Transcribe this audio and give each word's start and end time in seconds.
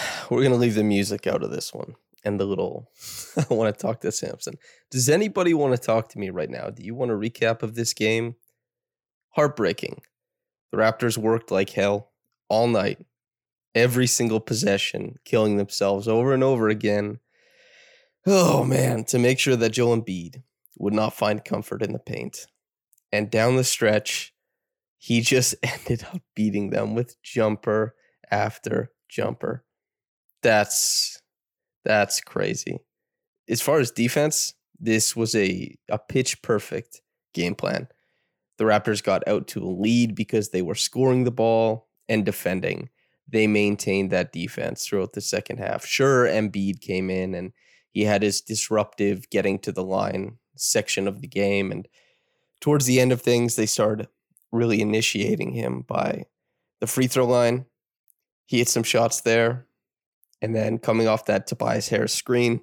We're 0.30 0.42
gonna 0.42 0.56
leave 0.56 0.74
the 0.74 0.84
music 0.84 1.26
out 1.26 1.42
of 1.42 1.50
this 1.50 1.72
one 1.72 1.94
and 2.24 2.38
the 2.38 2.44
little. 2.44 2.90
I 3.36 3.52
want 3.52 3.74
to 3.74 3.80
talk 3.80 4.00
to 4.00 4.12
Samson. 4.12 4.58
Does 4.90 5.08
anybody 5.08 5.54
want 5.54 5.74
to 5.74 5.80
talk 5.80 6.08
to 6.10 6.18
me 6.18 6.30
right 6.30 6.50
now? 6.50 6.70
Do 6.70 6.82
you 6.82 6.94
want 6.94 7.10
a 7.10 7.14
recap 7.14 7.62
of 7.62 7.74
this 7.74 7.92
game? 7.92 8.36
Heartbreaking. 9.30 10.02
The 10.70 10.78
Raptors 10.78 11.18
worked 11.18 11.50
like 11.50 11.70
hell 11.70 12.10
all 12.48 12.66
night, 12.66 13.04
every 13.74 14.06
single 14.06 14.40
possession, 14.40 15.18
killing 15.24 15.56
themselves 15.56 16.08
over 16.08 16.32
and 16.32 16.42
over 16.42 16.68
again. 16.68 17.20
Oh 18.26 18.64
man, 18.64 19.04
to 19.04 19.18
make 19.18 19.38
sure 19.38 19.56
that 19.56 19.70
Joel 19.70 20.00
Embiid 20.00 20.42
would 20.78 20.94
not 20.94 21.14
find 21.14 21.44
comfort 21.44 21.82
in 21.82 21.92
the 21.92 21.98
paint. 21.98 22.46
And 23.10 23.30
down 23.30 23.56
the 23.56 23.64
stretch, 23.64 24.32
he 24.96 25.20
just 25.20 25.54
ended 25.62 26.04
up 26.04 26.22
beating 26.34 26.70
them 26.70 26.94
with 26.94 27.20
jumper 27.22 27.94
after 28.30 28.92
jumper. 29.08 29.64
That's 30.42 31.20
that's 31.84 32.20
crazy. 32.20 32.78
As 33.48 33.60
far 33.60 33.80
as 33.80 33.90
defense, 33.90 34.54
this 34.78 35.16
was 35.16 35.34
a 35.34 35.76
a 35.88 35.98
pitch 35.98 36.42
perfect 36.42 37.00
game 37.34 37.54
plan. 37.54 37.88
The 38.58 38.64
Raptors 38.64 39.02
got 39.02 39.26
out 39.26 39.48
to 39.48 39.64
a 39.64 39.66
lead 39.66 40.14
because 40.14 40.50
they 40.50 40.62
were 40.62 40.74
scoring 40.74 41.24
the 41.24 41.30
ball 41.30 41.88
and 42.08 42.24
defending. 42.24 42.90
They 43.28 43.46
maintained 43.46 44.10
that 44.10 44.32
defense 44.32 44.86
throughout 44.86 45.14
the 45.14 45.20
second 45.20 45.58
half. 45.58 45.86
Sure, 45.86 46.26
Embiid 46.26 46.80
came 46.80 47.08
in 47.08 47.34
and 47.34 47.52
he 47.92 48.04
had 48.04 48.22
his 48.22 48.40
disruptive 48.40 49.28
getting 49.30 49.58
to 49.60 49.72
the 49.72 49.84
line 49.84 50.38
section 50.56 51.08
of 51.08 51.20
the 51.20 51.28
game. 51.28 51.72
And 51.72 51.88
towards 52.60 52.86
the 52.86 53.00
end 53.00 53.12
of 53.12 53.22
things, 53.22 53.56
they 53.56 53.66
started 53.66 54.08
really 54.50 54.80
initiating 54.80 55.52
him 55.52 55.82
by 55.82 56.26
the 56.80 56.86
free 56.86 57.06
throw 57.06 57.26
line. 57.26 57.64
He 58.46 58.58
hit 58.58 58.68
some 58.68 58.82
shots 58.82 59.22
there. 59.22 59.66
And 60.42 60.54
then 60.54 60.78
coming 60.78 61.06
off 61.06 61.24
that 61.26 61.46
Tobias 61.46 61.88
Harris 61.88 62.12
screen, 62.12 62.60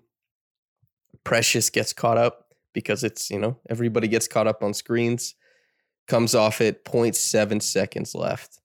Precious 1.23 1.69
gets 1.69 1.93
caught 1.93 2.17
up 2.17 2.53
because 2.73 3.03
it's, 3.03 3.31
you 3.31 3.39
know, 3.39 3.57
everybody 3.69 4.07
gets 4.07 4.27
caught 4.27 4.47
up 4.47 4.61
on 4.61 4.73
screens. 4.73 5.35
Comes 6.07 6.35
off 6.35 6.59
it, 6.59 6.83
0.7 6.83 7.61
seconds 7.61 8.13
left. 8.13 8.59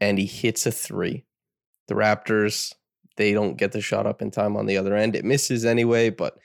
And 0.00 0.18
he 0.18 0.26
hits 0.26 0.64
a 0.64 0.70
three. 0.70 1.24
The 1.88 1.94
Raptors, 1.94 2.72
they 3.16 3.32
don't 3.32 3.56
get 3.56 3.72
the 3.72 3.80
shot 3.80 4.06
up 4.06 4.22
in 4.22 4.30
time 4.30 4.56
on 4.56 4.66
the 4.66 4.76
other 4.76 4.94
end. 4.94 5.16
It 5.16 5.24
misses 5.24 5.64
anyway, 5.64 6.10
but 6.10 6.38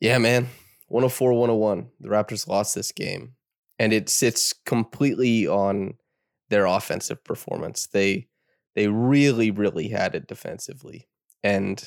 yeah, 0.00 0.18
man, 0.18 0.48
104 0.88 1.32
101. 1.32 1.90
The 2.00 2.08
Raptors 2.08 2.48
lost 2.48 2.74
this 2.74 2.90
game. 2.90 3.34
And 3.78 3.92
it 3.92 4.08
sits 4.08 4.52
completely 4.66 5.46
on 5.46 5.94
their 6.48 6.66
offensive 6.66 7.22
performance. 7.22 7.86
They 7.86 8.28
they 8.78 8.86
really, 8.86 9.50
really 9.50 9.88
had 9.88 10.14
it 10.14 10.28
defensively. 10.28 11.08
And 11.42 11.82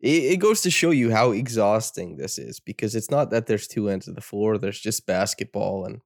it, 0.00 0.24
it 0.24 0.36
goes 0.38 0.60
to 0.62 0.72
show 0.72 0.90
you 0.90 1.12
how 1.12 1.30
exhausting 1.30 2.16
this 2.16 2.36
is 2.36 2.58
because 2.58 2.96
it's 2.96 3.12
not 3.12 3.30
that 3.30 3.46
there's 3.46 3.68
two 3.68 3.88
ends 3.88 4.08
of 4.08 4.16
the 4.16 4.20
floor, 4.20 4.58
there's 4.58 4.80
just 4.80 5.06
basketball. 5.06 5.84
And 5.84 6.00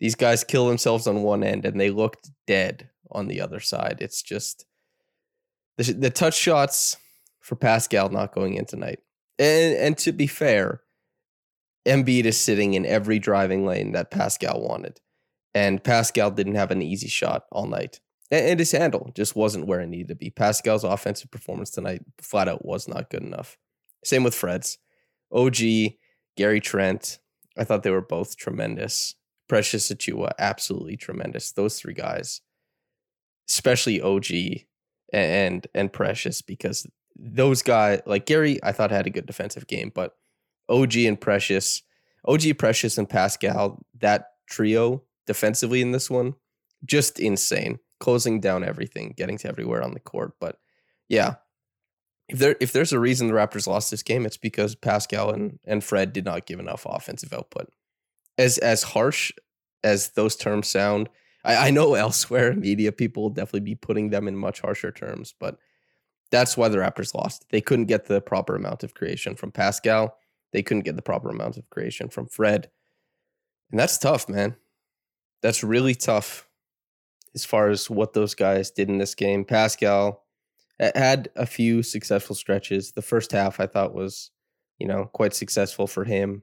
these 0.00 0.16
guys 0.16 0.42
kill 0.42 0.66
themselves 0.66 1.06
on 1.06 1.22
one 1.22 1.44
end 1.44 1.64
and 1.64 1.80
they 1.80 1.90
looked 1.90 2.28
dead 2.48 2.90
on 3.12 3.28
the 3.28 3.40
other 3.40 3.60
side. 3.60 3.98
It's 4.00 4.20
just 4.20 4.66
the, 5.78 5.92
the 5.92 6.10
touch 6.10 6.36
shots 6.36 6.96
for 7.38 7.54
Pascal 7.54 8.08
not 8.08 8.34
going 8.34 8.54
in 8.54 8.64
tonight. 8.64 8.98
And, 9.38 9.76
and 9.76 9.98
to 9.98 10.10
be 10.10 10.26
fair, 10.26 10.80
Embiid 11.86 12.24
is 12.24 12.36
sitting 12.36 12.74
in 12.74 12.84
every 12.84 13.20
driving 13.20 13.64
lane 13.64 13.92
that 13.92 14.10
Pascal 14.10 14.60
wanted. 14.60 15.00
And 15.54 15.84
Pascal 15.84 16.32
didn't 16.32 16.56
have 16.56 16.72
an 16.72 16.82
easy 16.82 17.06
shot 17.06 17.44
all 17.52 17.68
night 17.68 18.00
and 18.30 18.58
his 18.58 18.72
handle 18.72 19.12
just 19.14 19.36
wasn't 19.36 19.66
where 19.66 19.80
it 19.80 19.88
needed 19.88 20.08
to 20.08 20.14
be. 20.14 20.30
Pascal's 20.30 20.84
offensive 20.84 21.30
performance 21.30 21.70
tonight 21.70 22.02
flat 22.18 22.48
out 22.48 22.64
was 22.64 22.88
not 22.88 23.10
good 23.10 23.22
enough. 23.22 23.56
Same 24.04 24.24
with 24.24 24.34
Fred's. 24.34 24.78
OG, 25.32 25.56
Gary 26.36 26.60
Trent, 26.60 27.18
I 27.56 27.64
thought 27.64 27.82
they 27.82 27.90
were 27.90 28.00
both 28.00 28.36
tremendous. 28.36 29.14
Precious 29.48 29.90
Achiuwa, 29.90 30.32
absolutely 30.38 30.96
tremendous. 30.96 31.52
Those 31.52 31.78
three 31.78 31.94
guys, 31.94 32.40
especially 33.48 34.00
OG 34.00 34.26
and 35.12 35.66
and 35.72 35.92
Precious, 35.92 36.42
because 36.42 36.86
those 37.16 37.62
guys 37.62 38.02
like 38.06 38.26
Gary, 38.26 38.58
I 38.62 38.72
thought 38.72 38.90
had 38.90 39.06
a 39.06 39.10
good 39.10 39.26
defensive 39.26 39.68
game, 39.68 39.92
but 39.94 40.16
OG 40.68 40.96
and 40.96 41.20
Precious, 41.20 41.82
OG 42.26 42.58
Precious 42.58 42.98
and 42.98 43.08
Pascal, 43.08 43.84
that 44.00 44.30
trio 44.48 45.04
defensively 45.26 45.80
in 45.80 45.92
this 45.92 46.10
one, 46.10 46.34
just 46.84 47.20
insane 47.20 47.78
closing 47.98 48.40
down 48.40 48.64
everything, 48.64 49.14
getting 49.16 49.38
to 49.38 49.48
everywhere 49.48 49.82
on 49.82 49.92
the 49.92 50.00
court. 50.00 50.32
But 50.40 50.58
yeah, 51.08 51.36
if 52.28 52.38
there 52.38 52.56
if 52.60 52.72
there's 52.72 52.92
a 52.92 53.00
reason 53.00 53.28
the 53.28 53.34
Raptors 53.34 53.66
lost 53.66 53.90
this 53.90 54.02
game, 54.02 54.26
it's 54.26 54.36
because 54.36 54.74
Pascal 54.74 55.30
and, 55.30 55.58
and 55.64 55.84
Fred 55.84 56.12
did 56.12 56.24
not 56.24 56.46
give 56.46 56.60
enough 56.60 56.86
offensive 56.88 57.32
output. 57.32 57.72
As 58.38 58.58
as 58.58 58.82
harsh 58.82 59.32
as 59.84 60.10
those 60.10 60.36
terms 60.36 60.68
sound, 60.68 61.08
I, 61.44 61.68
I 61.68 61.70
know 61.70 61.94
elsewhere 61.94 62.54
media 62.54 62.92
people 62.92 63.24
will 63.24 63.30
definitely 63.30 63.60
be 63.60 63.74
putting 63.74 64.10
them 64.10 64.28
in 64.28 64.36
much 64.36 64.60
harsher 64.60 64.90
terms, 64.90 65.34
but 65.38 65.58
that's 66.30 66.56
why 66.56 66.68
the 66.68 66.78
Raptors 66.78 67.14
lost. 67.14 67.46
They 67.50 67.60
couldn't 67.60 67.86
get 67.86 68.06
the 68.06 68.20
proper 68.20 68.56
amount 68.56 68.82
of 68.82 68.94
creation 68.94 69.36
from 69.36 69.52
Pascal. 69.52 70.18
They 70.52 70.62
couldn't 70.62 70.84
get 70.84 70.96
the 70.96 71.02
proper 71.02 71.30
amount 71.30 71.56
of 71.56 71.70
creation 71.70 72.08
from 72.08 72.26
Fred. 72.26 72.68
And 73.70 73.78
that's 73.78 73.98
tough, 73.98 74.28
man. 74.28 74.56
That's 75.42 75.62
really 75.62 75.94
tough 75.94 76.48
as 77.36 77.44
far 77.44 77.68
as 77.68 77.88
what 77.88 78.14
those 78.14 78.34
guys 78.34 78.70
did 78.72 78.88
in 78.88 78.98
this 78.98 79.14
game. 79.14 79.44
Pascal 79.44 80.24
had 80.80 81.28
a 81.36 81.46
few 81.46 81.82
successful 81.82 82.34
stretches. 82.34 82.92
The 82.92 83.02
first 83.02 83.30
half 83.30 83.60
I 83.60 83.66
thought 83.66 83.94
was, 83.94 84.30
you 84.78 84.88
know, 84.88 85.10
quite 85.12 85.34
successful 85.34 85.86
for 85.86 86.04
him 86.04 86.42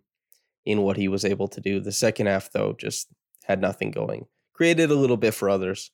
in 0.66 0.84
what 0.84 0.96
he 0.96 1.08
was 1.08 1.26
able 1.26 1.48
to 1.50 1.59
do. 1.59 1.80
The 1.80 1.92
second 1.92 2.28
half 2.28 2.52
though 2.52 2.74
just 2.74 3.08
had 3.44 3.59
nothing 3.59 3.92
going. 3.92 4.28
Created 4.54 4.92
a 4.92 4.96
little 4.96 5.18
bit 5.18 5.34
for 5.34 5.50
others 5.50 5.92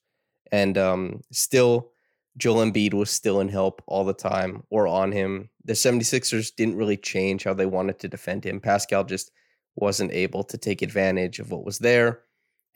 and 0.52 0.78
um, 0.78 1.22
still 1.32 1.90
Joel 2.36 2.64
Embiid 2.64 2.94
was 2.94 3.10
still 3.10 3.40
in 3.40 3.48
help 3.48 3.82
all 3.86 4.04
the 4.04 4.14
time 4.14 4.62
or 4.70 4.86
on 4.86 5.12
him. 5.12 5.48
The 5.64 5.72
76ers 5.72 6.54
didn't 6.54 6.76
really 6.76 6.96
change 6.96 7.44
how 7.44 7.54
they 7.54 7.66
wanted 7.66 7.98
to 8.00 8.08
defend 8.08 8.44
him. 8.44 8.60
Pascal 8.60 9.04
just 9.04 9.32
wasn't 9.76 10.12
able 10.12 10.44
to 10.44 10.58
take 10.58 10.82
advantage 10.82 11.38
of 11.38 11.50
what 11.50 11.64
was 11.64 11.78
there. 11.78 12.20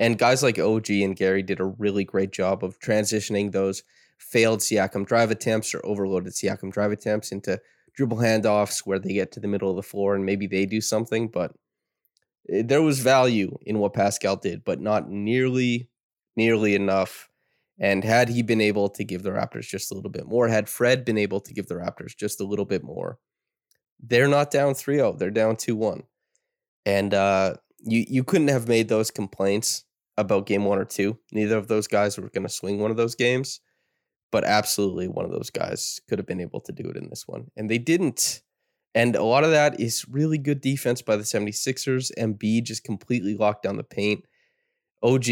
And 0.00 0.18
guys 0.18 0.42
like 0.42 0.58
OG 0.58 0.90
and 0.90 1.16
Gary 1.16 1.42
did 1.42 1.60
a 1.60 1.64
really 1.64 2.04
great 2.04 2.32
job 2.32 2.64
of 2.64 2.78
transitioning 2.80 3.52
those 3.52 3.82
failed 4.18 4.60
Siakam 4.60 5.06
drive 5.06 5.30
attempts 5.30 5.74
or 5.74 5.80
overloaded 5.84 6.32
Siakam 6.32 6.72
drive 6.72 6.92
attempts 6.92 7.30
into 7.32 7.60
dribble 7.94 8.18
handoffs 8.18 8.80
where 8.80 8.98
they 8.98 9.14
get 9.14 9.32
to 9.32 9.40
the 9.40 9.48
middle 9.48 9.70
of 9.70 9.76
the 9.76 9.82
floor 9.82 10.14
and 10.14 10.24
maybe 10.24 10.46
they 10.46 10.66
do 10.66 10.80
something. 10.80 11.28
But 11.28 11.52
eh, 12.50 12.62
there 12.64 12.82
was 12.82 13.00
value 13.00 13.56
in 13.62 13.78
what 13.78 13.94
Pascal 13.94 14.36
did, 14.36 14.64
but 14.64 14.80
not 14.80 15.08
nearly, 15.08 15.88
nearly 16.36 16.74
enough. 16.74 17.28
And 17.78 18.04
had 18.04 18.28
he 18.28 18.42
been 18.42 18.60
able 18.60 18.88
to 18.90 19.04
give 19.04 19.22
the 19.22 19.30
Raptors 19.30 19.68
just 19.68 19.90
a 19.90 19.94
little 19.94 20.10
bit 20.10 20.26
more, 20.26 20.48
had 20.48 20.68
Fred 20.68 21.04
been 21.04 21.18
able 21.18 21.40
to 21.40 21.52
give 21.52 21.66
the 21.66 21.74
Raptors 21.74 22.16
just 22.16 22.40
a 22.40 22.44
little 22.44 22.64
bit 22.64 22.84
more, 22.84 23.18
they're 24.00 24.28
not 24.28 24.50
down 24.50 24.74
3 24.74 24.96
0. 24.96 25.16
They're 25.18 25.30
down 25.30 25.56
2 25.56 25.74
1. 25.74 26.02
And 26.86 27.14
uh, 27.14 27.54
you 27.84 28.04
you 28.08 28.24
couldn't 28.24 28.48
have 28.48 28.68
made 28.68 28.88
those 28.88 29.10
complaints 29.10 29.84
about 30.16 30.46
game 30.46 30.64
one 30.64 30.78
or 30.78 30.84
two. 30.84 31.18
Neither 31.32 31.56
of 31.56 31.68
those 31.68 31.86
guys 31.86 32.16
were 32.18 32.28
going 32.28 32.46
to 32.46 32.52
swing 32.52 32.78
one 32.78 32.90
of 32.90 32.96
those 32.96 33.14
games, 33.14 33.60
but 34.30 34.44
absolutely 34.44 35.08
one 35.08 35.24
of 35.24 35.32
those 35.32 35.50
guys 35.50 36.00
could 36.08 36.18
have 36.18 36.26
been 36.26 36.40
able 36.40 36.60
to 36.60 36.72
do 36.72 36.88
it 36.88 36.96
in 36.96 37.08
this 37.08 37.26
one. 37.26 37.50
And 37.56 37.68
they 37.68 37.78
didn't. 37.78 38.42
And 38.94 39.16
a 39.16 39.24
lot 39.24 39.42
of 39.42 39.50
that 39.50 39.80
is 39.80 40.06
really 40.08 40.38
good 40.38 40.60
defense 40.60 41.02
by 41.02 41.16
the 41.16 41.24
76ers. 41.24 42.12
Embiid 42.16 42.62
just 42.62 42.84
completely 42.84 43.34
locked 43.34 43.64
down 43.64 43.76
the 43.76 43.82
paint. 43.82 44.24
OG, 45.02 45.26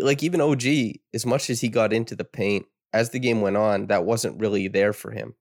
like 0.00 0.22
even 0.22 0.40
OG, 0.40 0.64
as 1.12 1.26
much 1.26 1.50
as 1.50 1.60
he 1.60 1.68
got 1.68 1.92
into 1.92 2.14
the 2.14 2.24
paint, 2.24 2.66
as 2.92 3.10
the 3.10 3.18
game 3.18 3.40
went 3.40 3.56
on, 3.56 3.88
that 3.88 4.04
wasn't 4.04 4.40
really 4.40 4.68
there 4.68 4.92
for 4.92 5.10
him 5.10 5.34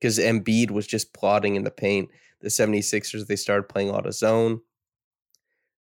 because 0.00 0.18
Embiid 0.18 0.70
was 0.70 0.86
just 0.86 1.12
plodding 1.12 1.56
in 1.56 1.64
the 1.64 1.70
paint. 1.70 2.08
The 2.40 2.48
76ers, 2.48 3.26
they 3.26 3.36
started 3.36 3.68
playing 3.68 3.90
a 3.90 3.92
lot 3.92 4.06
of 4.06 4.14
zone. 4.14 4.60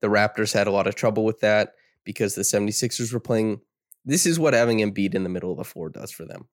The 0.06 0.12
Raptors 0.12 0.52
had 0.52 0.68
a 0.68 0.70
lot 0.70 0.86
of 0.86 0.94
trouble 0.94 1.24
with 1.24 1.40
that 1.40 1.72
because 2.04 2.36
the 2.36 2.42
76ers 2.42 3.12
were 3.12 3.18
playing. 3.18 3.60
This 4.04 4.24
is 4.24 4.38
what 4.38 4.54
having 4.54 4.78
Embiid 4.78 5.16
in 5.16 5.24
the 5.24 5.28
middle 5.28 5.50
of 5.50 5.58
the 5.58 5.64
floor 5.64 5.90
does 5.90 6.12
for 6.12 6.24
them. 6.24 6.46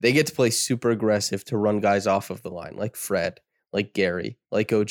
They 0.00 0.12
get 0.12 0.26
to 0.26 0.34
play 0.34 0.50
super 0.50 0.90
aggressive 0.90 1.44
to 1.44 1.56
run 1.56 1.78
guys 1.78 2.08
off 2.08 2.30
of 2.30 2.42
the 2.42 2.50
line, 2.50 2.74
like 2.74 2.96
Fred, 2.96 3.38
like 3.72 3.94
Gary, 3.94 4.38
like 4.50 4.72
OG. 4.72 4.90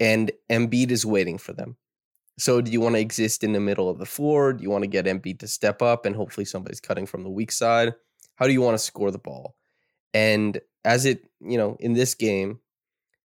And 0.00 0.32
Embiid 0.50 0.90
is 0.90 1.06
waiting 1.06 1.38
for 1.38 1.52
them. 1.52 1.76
So 2.36 2.60
do 2.60 2.72
you 2.72 2.80
want 2.80 2.96
to 2.96 3.00
exist 3.00 3.44
in 3.44 3.52
the 3.52 3.60
middle 3.60 3.88
of 3.88 3.98
the 3.98 4.06
floor? 4.06 4.52
Do 4.52 4.64
you 4.64 4.70
want 4.70 4.82
to 4.82 4.88
get 4.88 5.04
Embiid 5.04 5.38
to 5.38 5.46
step 5.46 5.82
up 5.82 6.06
and 6.06 6.16
hopefully 6.16 6.44
somebody's 6.44 6.80
cutting 6.80 7.06
from 7.06 7.22
the 7.22 7.30
weak 7.30 7.52
side? 7.52 7.94
How 8.34 8.48
do 8.48 8.52
you 8.52 8.60
want 8.60 8.74
to 8.74 8.84
score 8.84 9.12
the 9.12 9.18
ball? 9.18 9.54
And 10.12 10.60
as 10.84 11.04
it, 11.04 11.30
you 11.40 11.58
know, 11.58 11.76
in 11.78 11.92
this 11.92 12.16
game, 12.16 12.58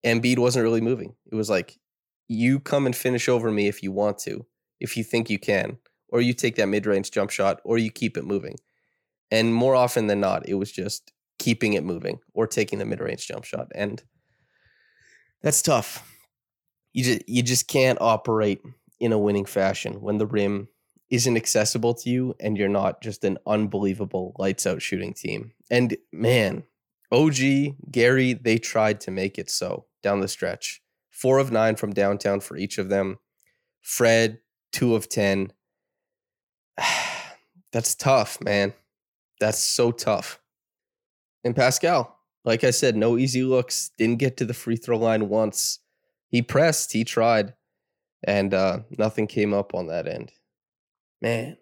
Embiid 0.05 0.37
wasn't 0.37 0.61
really 0.61 0.79
moving. 0.79 1.15
It 1.31 1.33
was 1.33 1.49
like, 1.49 1.79
you 2.29 2.59
come 2.59 2.85
and 2.85 2.95
finish 2.95 3.27
over 3.27 3.51
me 3.51 3.67
if 3.67 3.83
you 3.83 3.91
want 3.91 4.19
to, 4.19 4.45
if 4.79 4.95
you 4.95 5.03
think 5.03 5.29
you 5.29 5.39
can, 5.39 5.77
or 6.07 6.21
you 6.21 6.33
take 6.33 6.55
that 6.55 6.67
mid 6.67 6.85
range 6.85 7.11
jump 7.11 7.31
shot, 7.31 7.59
or 7.65 7.77
you 7.77 7.91
keep 7.91 8.15
it 8.15 8.23
moving. 8.23 8.55
And 9.31 9.53
more 9.53 9.75
often 9.75 10.07
than 10.07 10.21
not, 10.21 10.47
it 10.47 10.53
was 10.53 10.71
just 10.71 11.11
keeping 11.39 11.73
it 11.73 11.83
moving 11.83 12.19
or 12.33 12.47
taking 12.47 12.79
the 12.79 12.85
mid 12.85 13.01
range 13.01 13.27
jump 13.27 13.43
shot. 13.43 13.67
And 13.75 14.01
that's 15.41 15.61
tough. 15.61 16.07
You 16.93 17.03
just, 17.03 17.27
you 17.27 17.43
just 17.43 17.67
can't 17.67 17.99
operate 18.01 18.61
in 18.99 19.11
a 19.11 19.19
winning 19.19 19.45
fashion 19.45 20.01
when 20.01 20.17
the 20.17 20.27
rim 20.27 20.67
isn't 21.09 21.37
accessible 21.37 21.93
to 21.95 22.09
you 22.09 22.35
and 22.39 22.57
you're 22.57 22.69
not 22.69 23.01
just 23.01 23.23
an 23.23 23.37
unbelievable 23.47 24.35
lights 24.37 24.67
out 24.67 24.81
shooting 24.81 25.13
team. 25.13 25.53
And 25.71 25.97
man, 26.11 26.63
OG, 27.11 27.37
Gary, 27.89 28.33
they 28.33 28.57
tried 28.57 29.01
to 29.01 29.11
make 29.11 29.39
it 29.39 29.49
so 29.49 29.85
down 30.03 30.19
the 30.19 30.27
stretch. 30.27 30.81
Four 31.19 31.39
of 31.39 31.51
nine 31.51 31.75
from 31.75 31.91
downtown 31.91 32.39
for 32.39 32.55
each 32.55 32.77
of 32.77 32.87
them. 32.87 33.17
Fred, 33.81 34.39
two 34.71 34.95
of 34.95 35.09
10. 35.09 35.51
That's 37.73 37.93
tough, 37.93 38.41
man. 38.41 38.73
That's 39.41 39.59
so 39.59 39.91
tough. 39.91 40.39
And 41.43 41.55
Pascal, 41.55 42.17
like 42.45 42.63
I 42.63 42.71
said, 42.71 42.95
no 42.95 43.17
easy 43.17 43.43
looks. 43.43 43.91
Didn't 43.97 44.19
get 44.19 44.37
to 44.37 44.45
the 44.45 44.53
free 44.53 44.77
throw 44.77 44.97
line 44.97 45.27
once. 45.27 45.79
He 46.29 46.41
pressed, 46.41 46.93
he 46.93 47.03
tried, 47.03 47.53
and 48.23 48.53
uh, 48.53 48.79
nothing 48.97 49.27
came 49.27 49.53
up 49.53 49.75
on 49.75 49.87
that 49.87 50.07
end. 50.07 50.31
Man. 51.21 51.57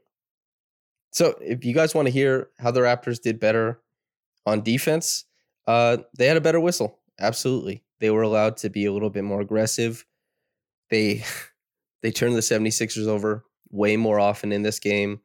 So 1.12 1.36
if 1.42 1.66
you 1.66 1.74
guys 1.74 1.96
want 1.96 2.08
to 2.08 2.12
hear 2.12 2.50
how 2.60 2.70
the 2.70 2.82
Raptors 2.82 3.20
did 3.20 3.40
better 3.40 3.80
on 4.46 4.62
defense, 4.62 5.26
uh, 5.66 5.98
they 6.16 6.28
had 6.28 6.38
a 6.38 6.42
better 6.42 6.60
whistle. 6.60 7.00
Absolutely. 7.20 7.84
They 8.00 8.12
were 8.12 8.22
allowed 8.22 8.58
to 8.58 8.70
be 8.70 8.86
a 8.86 8.94
little 8.94 9.10
bit 9.10 9.24
more 9.24 9.42
aggressive. 9.42 10.06
They 10.90 11.24
they 12.02 12.12
turned 12.12 12.36
the 12.36 12.42
76ers 12.42 13.08
over 13.08 13.44
way 13.70 13.98
more 13.98 14.20
often 14.20 14.52
in 14.52 14.62
this 14.64 14.80
game. 14.80 15.22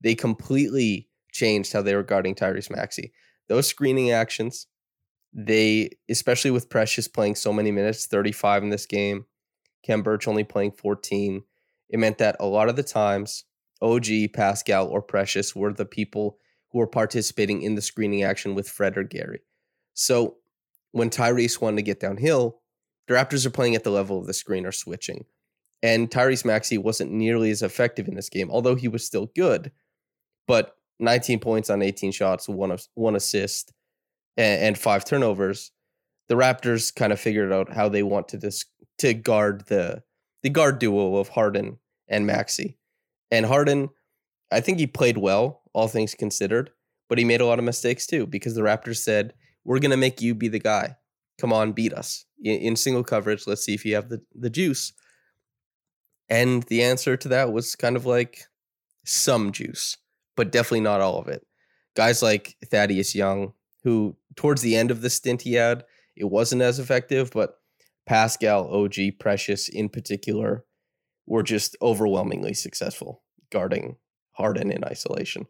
They 0.00 0.14
completely 0.14 1.08
changed 1.32 1.72
how 1.72 1.82
they 1.82 1.94
were 1.94 2.02
guarding 2.02 2.34
Tyrese 2.34 2.70
Maxey. 2.70 3.12
Those 3.48 3.66
screening 3.66 4.10
actions, 4.10 4.66
they 5.32 5.90
especially 6.08 6.50
with 6.50 6.70
Precious 6.70 7.08
playing 7.08 7.34
so 7.34 7.52
many 7.52 7.70
minutes, 7.70 8.06
35 8.06 8.62
in 8.62 8.70
this 8.70 8.86
game, 8.86 9.26
Khem 9.84 10.02
Birch 10.02 10.28
only 10.28 10.44
playing 10.44 10.72
14, 10.72 11.42
it 11.88 11.98
meant 11.98 12.18
that 12.18 12.36
a 12.38 12.46
lot 12.46 12.68
of 12.68 12.76
the 12.76 12.82
times 12.82 13.44
OG, 13.82 14.32
Pascal, 14.32 14.86
or 14.86 15.02
Precious 15.02 15.56
were 15.56 15.72
the 15.72 15.86
people 15.86 16.38
who 16.70 16.78
were 16.78 16.86
participating 16.86 17.62
in 17.62 17.74
the 17.74 17.82
screening 17.82 18.22
action 18.22 18.54
with 18.54 18.68
Fred 18.68 18.96
or 18.96 19.04
Gary. 19.04 19.40
So 19.94 20.36
when 20.92 21.10
Tyrese 21.10 21.60
wanted 21.60 21.76
to 21.76 21.82
get 21.82 22.00
downhill, 22.00 22.60
the 23.06 23.14
Raptors 23.14 23.46
are 23.46 23.50
playing 23.50 23.74
at 23.74 23.84
the 23.84 23.90
level 23.90 24.18
of 24.18 24.26
the 24.26 24.34
screen 24.34 24.66
or 24.66 24.72
switching. 24.72 25.24
And 25.82 26.10
Tyrese 26.10 26.44
Maxey 26.44 26.78
wasn't 26.78 27.12
nearly 27.12 27.50
as 27.50 27.62
effective 27.62 28.06
in 28.06 28.14
this 28.14 28.28
game, 28.28 28.50
although 28.50 28.74
he 28.74 28.88
was 28.88 29.04
still 29.04 29.30
good. 29.34 29.72
But 30.46 30.76
19 30.98 31.40
points 31.40 31.70
on 31.70 31.82
18 31.82 32.12
shots, 32.12 32.48
one 32.48 32.76
one 32.94 33.16
assist, 33.16 33.72
and, 34.36 34.62
and 34.62 34.78
five 34.78 35.04
turnovers. 35.04 35.72
The 36.28 36.34
Raptors 36.36 36.94
kind 36.94 37.12
of 37.12 37.18
figured 37.18 37.52
out 37.52 37.72
how 37.72 37.88
they 37.88 38.02
want 38.02 38.28
to 38.28 38.36
dis- 38.36 38.66
to 38.98 39.14
guard 39.14 39.64
the 39.66 40.02
the 40.42 40.50
guard 40.50 40.78
duo 40.78 41.16
of 41.16 41.28
Harden 41.28 41.78
and 42.08 42.26
Maxey. 42.26 42.78
And 43.30 43.46
Harden, 43.46 43.90
I 44.50 44.60
think 44.60 44.78
he 44.78 44.86
played 44.86 45.18
well, 45.18 45.62
all 45.72 45.88
things 45.88 46.14
considered, 46.14 46.70
but 47.08 47.18
he 47.18 47.24
made 47.24 47.40
a 47.40 47.46
lot 47.46 47.58
of 47.58 47.64
mistakes 47.64 48.06
too 48.06 48.26
because 48.26 48.54
the 48.54 48.62
Raptors 48.62 48.98
said, 48.98 49.34
"We're 49.70 49.78
going 49.78 49.92
to 49.92 49.96
make 49.96 50.20
you 50.20 50.34
be 50.34 50.48
the 50.48 50.58
guy. 50.58 50.96
Come 51.40 51.52
on, 51.52 51.70
beat 51.70 51.92
us 51.92 52.24
in, 52.42 52.56
in 52.56 52.74
single 52.74 53.04
coverage. 53.04 53.46
Let's 53.46 53.64
see 53.64 53.72
if 53.72 53.84
you 53.84 53.94
have 53.94 54.08
the 54.08 54.20
the 54.34 54.50
juice." 54.50 54.92
And 56.28 56.64
the 56.64 56.82
answer 56.82 57.16
to 57.16 57.28
that 57.28 57.52
was 57.52 57.76
kind 57.76 57.94
of 57.94 58.04
like 58.04 58.46
some 59.04 59.52
juice, 59.52 59.96
but 60.36 60.50
definitely 60.50 60.80
not 60.80 61.00
all 61.00 61.18
of 61.20 61.28
it. 61.28 61.46
Guys 61.94 62.20
like 62.20 62.56
Thaddeus 62.66 63.14
Young, 63.14 63.52
who 63.84 64.16
towards 64.34 64.60
the 64.60 64.74
end 64.74 64.90
of 64.90 65.02
the 65.02 65.10
stint 65.10 65.42
he 65.42 65.52
had, 65.52 65.84
it 66.16 66.24
wasn't 66.24 66.62
as 66.62 66.80
effective, 66.80 67.30
but 67.32 67.60
Pascal, 68.06 68.74
OG, 68.74 69.20
Precious 69.20 69.68
in 69.68 69.88
particular, 69.88 70.64
were 71.26 71.44
just 71.44 71.76
overwhelmingly 71.80 72.54
successful 72.54 73.22
guarding 73.52 73.98
Harden 74.32 74.72
in 74.72 74.82
isolation. 74.84 75.46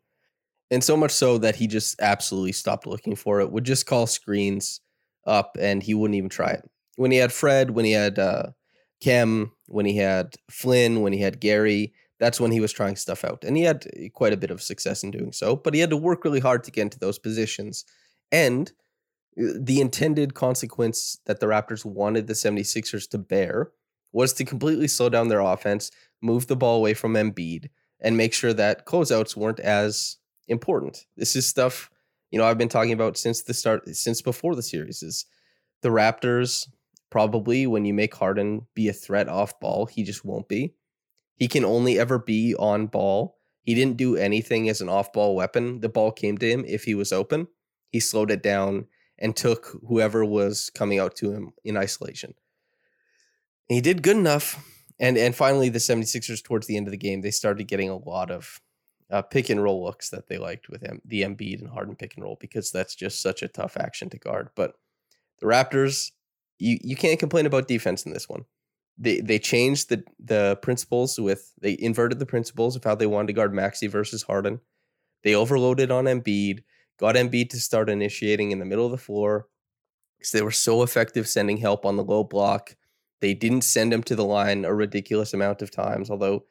And 0.71 0.85
so 0.85 0.97
much 0.97 1.11
so 1.11 1.39
that 1.39 1.57
he 1.57 1.67
just 1.67 2.01
absolutely 2.01 2.53
stopped 2.53 2.87
looking 2.87 3.17
for 3.17 3.41
it, 3.41 3.51
would 3.51 3.65
just 3.65 3.87
call 3.87 4.07
screens 4.07 4.81
up 5.27 5.57
and 5.61 5.83
he 5.83 5.95
wouldn't 5.95 6.17
even 6.17 6.31
try 6.31 6.51
it. 6.51 6.69
When 6.97 7.11
he 7.11 7.19
had 7.19 7.33
Fred, 7.33 7.71
when 7.71 7.85
he 7.85 7.93
had 7.93 8.19
uh, 8.19 8.51
Khem, 9.03 9.53
when 9.67 9.87
he 9.87 9.97
had 9.97 10.35
Flynn, 10.51 11.01
when 11.03 11.13
he 11.13 11.21
had 11.21 11.41
Gary, 11.41 11.93
that's 12.19 12.39
when 12.39 12.53
he 12.53 12.61
was 12.61 12.73
trying 12.73 12.97
stuff 12.97 13.25
out. 13.25 13.45
And 13.45 13.57
he 13.57 13.65
had 13.65 13.87
quite 14.13 14.33
a 14.33 14.37
bit 14.37 14.51
of 14.51 14.63
success 14.63 15.03
in 15.03 15.11
doing 15.11 15.33
so, 15.33 15.57
but 15.57 15.75
he 15.75 15.81
had 15.81 15.91
to 15.91 15.97
work 15.97 16.25
really 16.25 16.41
hard 16.41 16.63
to 16.65 16.71
get 16.71 16.83
into 16.83 16.99
those 16.99 17.19
positions. 17.19 17.85
And 18.31 18.71
uh, 19.41 19.55
the 19.59 19.81
intended 19.81 20.35
consequence 20.35 21.19
that 21.27 21.41
the 21.41 21.47
Raptors 21.47 21.85
wanted 21.85 22.27
the 22.27 22.35
76ers 22.35 23.09
to 23.11 23.19
bear 23.19 23.71
was 24.13 24.33
to 24.35 24.45
completely 24.45 24.89
slow 24.89 25.09
down 25.09 25.29
their 25.29 25.41
offense, 25.41 25.91
move 26.21 26.47
the 26.47 26.57
ball 26.57 26.77
away 26.77 26.95
from 26.95 27.15
Embiid, 27.15 27.71
and 28.01 28.17
make 28.17 28.35
sure 28.35 28.53
that 28.53 28.87
closeouts 28.87 29.37
weren't 29.37 29.61
as 29.61 30.17
important. 30.51 31.07
This 31.17 31.35
is 31.37 31.47
stuff, 31.47 31.91
you 32.31 32.39
know, 32.39 32.45
I've 32.45 32.59
been 32.59 32.69
talking 32.69 32.93
about 32.93 33.17
since 33.17 33.43
the 33.43 33.55
start, 33.55 33.89
since 33.97 34.21
before 34.21 34.55
the 34.55 34.63
series. 34.63 35.03
Is 35.03 35.27
the 35.81 35.89
Raptors 35.89 36.69
probably 37.09 37.67
when 37.67 37.85
you 37.85 37.95
make 37.95 38.15
Harden 38.15 38.67
be 38.75 38.89
a 38.89 38.93
threat 38.93 39.29
off 39.29 39.59
ball, 39.59 39.87
he 39.87 40.03
just 40.03 40.25
won't 40.25 40.49
be. 40.49 40.75
He 41.37 41.49
can 41.49 41.65
only 41.65 41.99
ever 41.99 42.19
be 42.19 42.55
on 42.57 42.87
ball. 42.87 43.39
He 43.63 43.75
didn't 43.75 43.97
do 43.97 44.17
anything 44.17 44.69
as 44.69 44.81
an 44.81 44.89
off 44.89 45.13
ball 45.13 45.35
weapon. 45.35 45.81
The 45.81 45.89
ball 45.89 46.13
came 46.13 46.37
to 46.39 46.49
him 46.49 46.65
if 46.67 46.85
he 46.85 46.95
was 46.95 47.13
open. 47.13 47.49
He 47.89 47.99
slowed 47.99 48.31
it 48.31 48.43
down 48.43 48.87
and 49.19 49.35
took 49.35 49.77
whoever 49.89 50.25
was 50.25 50.71
coming 50.71 50.99
out 50.99 51.17
to 51.17 51.33
him 51.33 51.53
in 51.65 51.77
isolation 51.77 52.35
he 53.71 53.81
did 53.81 54.03
good 54.03 54.17
enough. 54.17 54.63
And 54.99 55.17
and 55.17 55.35
finally, 55.35 55.71
the 55.71 55.79
76ers 55.79 56.43
towards 56.43 56.67
the 56.67 56.77
end 56.77 56.87
of 56.87 56.91
the 56.91 56.99
game, 56.99 57.23
they 57.23 57.31
started 57.31 57.65
getting 57.65 57.89
a 57.89 57.97
lot 57.97 58.31
of 58.31 58.61
uh, 59.11 59.23
pick 59.23 59.51
and 59.51 59.63
roll 59.63 59.83
looks 59.83 60.11
that 60.11 60.29
they 60.29 60.39
liked 60.39 60.69
with 60.69 60.83
M- 60.89 61.03
the 61.05 61.23
Embiid 61.23 61.61
and 61.61 61.71
Harden 61.71 61.97
pick 61.97 62.15
and 62.15 62.25
roll 62.25 62.37
because 62.41 62.71
that's 62.71 62.95
just 62.95 63.23
such 63.23 63.43
a 63.43 63.49
tough 63.49 63.77
action 63.77 64.09
to 64.11 64.19
guard. 64.19 64.51
But 64.55 64.75
the 65.41 65.47
Raptors, 65.47 66.13
you 66.59 66.79
you 66.83 66.97
can't 66.97 67.19
complain 67.19 67.47
about 67.47 67.69
defense 67.69 68.05
in 68.05 68.13
this 68.13 68.29
one. 68.29 68.45
They 68.99 69.21
they 69.21 69.39
changed 69.39 69.89
the 69.89 70.05
the 70.19 70.59
principles 70.63 71.19
with 71.19 71.53
they 71.61 71.77
inverted 71.79 72.19
the 72.19 72.27
principles 72.27 72.77
of 72.77 72.85
how 72.85 72.95
they 72.95 73.07
wanted 73.07 73.29
to 73.29 73.33
guard 73.35 73.55
Maxey 73.55 73.87
versus 73.87 74.23
Harden. 74.23 74.61
They 75.23 75.35
overloaded 75.35 75.91
on 75.91 76.05
Embiid, 76.05 76.61
got 76.99 77.15
Embiid 77.15 77.51
to 77.51 77.61
start 77.61 77.91
initiating 77.91 78.53
in 78.53 78.59
the 78.59 78.65
middle 78.65 78.87
of 78.87 78.93
the 78.93 78.99
floor 78.99 79.49
because 80.19 80.33
they 80.33 80.43
were 80.43 80.51
so 80.51 80.83
effective 80.83 81.29
sending 81.29 81.59
help 81.59 81.85
on 81.85 81.97
the 81.97 82.05
low 82.05 82.25
block 82.25 82.77
they 83.21 83.35
didn't 83.35 83.63
send 83.63 83.93
him 83.93 84.03
to 84.05 84.17
the 84.17 84.25
line 84.25 84.65
a 84.65 84.75
ridiculous 84.75 85.33
amount 85.35 85.63
of 85.63 85.71
times, 85.71 86.11
although, 86.11 86.45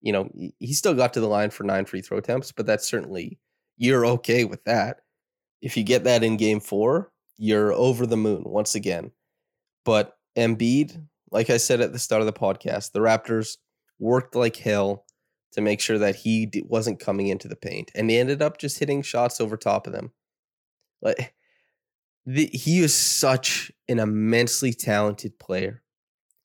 you 0.00 0.12
know, 0.12 0.30
he 0.58 0.72
still 0.72 0.94
got 0.94 1.12
to 1.14 1.20
the 1.20 1.28
line 1.28 1.50
for 1.50 1.64
nine 1.64 1.84
free 1.84 2.00
throw 2.00 2.18
attempts, 2.18 2.52
but 2.52 2.66
that's 2.66 2.88
certainly, 2.88 3.38
you're 3.76 4.06
okay 4.06 4.44
with 4.44 4.64
that. 4.64 4.98
If 5.62 5.76
you 5.76 5.82
get 5.82 6.04
that 6.04 6.22
in 6.22 6.36
game 6.36 6.60
four, 6.60 7.12
you're 7.36 7.72
over 7.72 8.06
the 8.06 8.16
moon 8.16 8.42
once 8.44 8.74
again. 8.74 9.12
But 9.84 10.16
Embiid, 10.36 11.06
like 11.30 11.50
I 11.50 11.56
said 11.56 11.80
at 11.80 11.92
the 11.92 11.98
start 11.98 12.20
of 12.22 12.26
the 12.26 12.32
podcast, 12.32 12.92
the 12.92 13.00
Raptors 13.00 13.56
worked 13.98 14.34
like 14.34 14.56
hell 14.56 15.04
to 15.52 15.60
make 15.60 15.80
sure 15.80 15.98
that 15.98 16.16
he 16.16 16.50
wasn't 16.66 17.00
coming 17.00 17.26
into 17.26 17.48
the 17.48 17.56
paint, 17.56 17.90
and 17.94 18.08
he 18.08 18.18
ended 18.18 18.40
up 18.40 18.58
just 18.58 18.78
hitting 18.78 19.02
shots 19.02 19.40
over 19.40 19.56
top 19.56 19.86
of 19.86 19.92
them. 19.92 20.12
Like 21.02 21.34
the, 22.24 22.46
he 22.46 22.80
is 22.80 22.94
such 22.94 23.72
an 23.88 23.98
immensely 23.98 24.72
talented 24.72 25.38
player. 25.38 25.82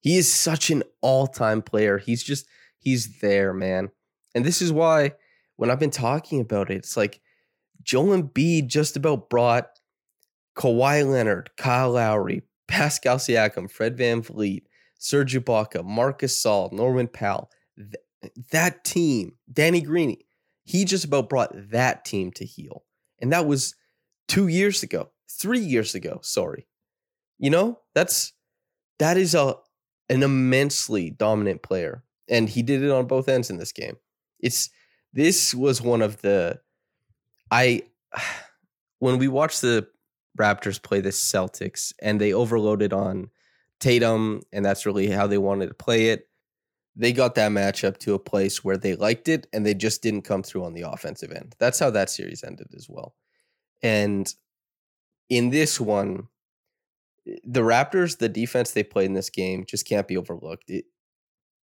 He 0.01 0.17
is 0.17 0.33
such 0.33 0.69
an 0.69 0.83
all-time 1.01 1.61
player. 1.61 1.97
He's 1.97 2.23
just 2.23 2.47
he's 2.85 3.19
there, 3.19 3.53
man. 3.53 3.89
And 4.33 4.45
this 4.45 4.61
is 4.61 4.71
why 4.71 5.13
when 5.57 5.69
I've 5.69 5.79
been 5.79 5.91
talking 5.91 6.39
about 6.39 6.69
it, 6.71 6.77
it's 6.77 6.95
like 6.95 7.19
Joel 7.83 8.21
Embiid 8.21 8.67
just 8.67 8.95
about 8.95 9.29
brought 9.29 9.67
Kawhi 10.55 11.09
Leonard, 11.09 11.49
Kyle 11.57 11.91
Lowry, 11.91 12.43
Pascal 12.67 13.17
Siakam, 13.17 13.69
Fred 13.69 13.97
Van 13.97 14.21
VanVleet, 14.21 14.63
Serge 14.97 15.35
Ibaka, 15.35 15.83
Marcus 15.83 16.41
Gasol, 16.41 16.71
Norman 16.71 17.07
Powell, 17.07 17.49
th- 17.77 18.33
that 18.51 18.83
team, 18.83 19.33
Danny 19.51 19.81
Green, 19.81 20.17
he 20.63 20.85
just 20.85 21.05
about 21.05 21.29
brought 21.29 21.51
that 21.71 22.05
team 22.05 22.31
to 22.33 22.45
heel. 22.45 22.83
And 23.19 23.31
that 23.31 23.45
was 23.45 23.75
two 24.27 24.47
years 24.47 24.83
ago, 24.83 25.11
three 25.29 25.59
years 25.59 25.95
ago, 25.95 26.19
sorry. 26.23 26.67
You 27.37 27.49
know, 27.49 27.79
that's 27.93 28.33
that 28.99 29.17
is 29.17 29.35
a 29.35 29.55
an 30.09 30.23
immensely 30.23 31.09
dominant 31.09 31.61
player. 31.61 32.04
And 32.27 32.49
he 32.49 32.63
did 32.63 32.83
it 32.83 32.91
on 32.91 33.05
both 33.05 33.29
ends 33.29 33.49
in 33.49 33.57
this 33.57 33.71
game. 33.71 33.97
It's 34.39 34.69
this 35.13 35.53
was 35.53 35.81
one 35.81 36.01
of 36.01 36.21
the 36.21 36.59
I 37.51 37.83
when 38.99 39.17
we 39.17 39.27
watched 39.27 39.61
the 39.61 39.87
Raptors 40.37 40.81
play 40.81 41.01
the 41.01 41.09
Celtics 41.09 41.93
and 42.01 42.19
they 42.19 42.33
overloaded 42.33 42.93
on 42.93 43.29
Tatum, 43.79 44.41
and 44.51 44.65
that's 44.65 44.85
really 44.85 45.07
how 45.07 45.27
they 45.27 45.37
wanted 45.37 45.67
to 45.67 45.73
play 45.73 46.09
it. 46.09 46.27
They 46.95 47.11
got 47.11 47.35
that 47.35 47.51
matchup 47.51 47.97
to 47.99 48.13
a 48.13 48.19
place 48.19 48.63
where 48.63 48.77
they 48.77 48.95
liked 48.95 49.27
it 49.27 49.47
and 49.51 49.65
they 49.65 49.73
just 49.73 50.01
didn't 50.01 50.21
come 50.21 50.43
through 50.43 50.63
on 50.63 50.73
the 50.73 50.89
offensive 50.89 51.31
end. 51.31 51.55
That's 51.59 51.79
how 51.79 51.89
that 51.91 52.09
series 52.09 52.43
ended 52.43 52.67
as 52.75 52.87
well. 52.89 53.15
And 53.83 54.33
in 55.29 55.49
this 55.49 55.79
one, 55.79 56.27
eh, 57.27 57.35
the 57.43 57.61
Raptors, 57.61 58.17
the 58.17 58.29
defense 58.29 58.71
they 58.71 58.83
played 58.83 59.07
in 59.07 59.13
this 59.13 59.29
game 59.29 59.65
just 59.65 59.85
can't 59.87 60.07
be 60.07 60.15
overlooked. 60.15 60.69
It, 60.69 60.85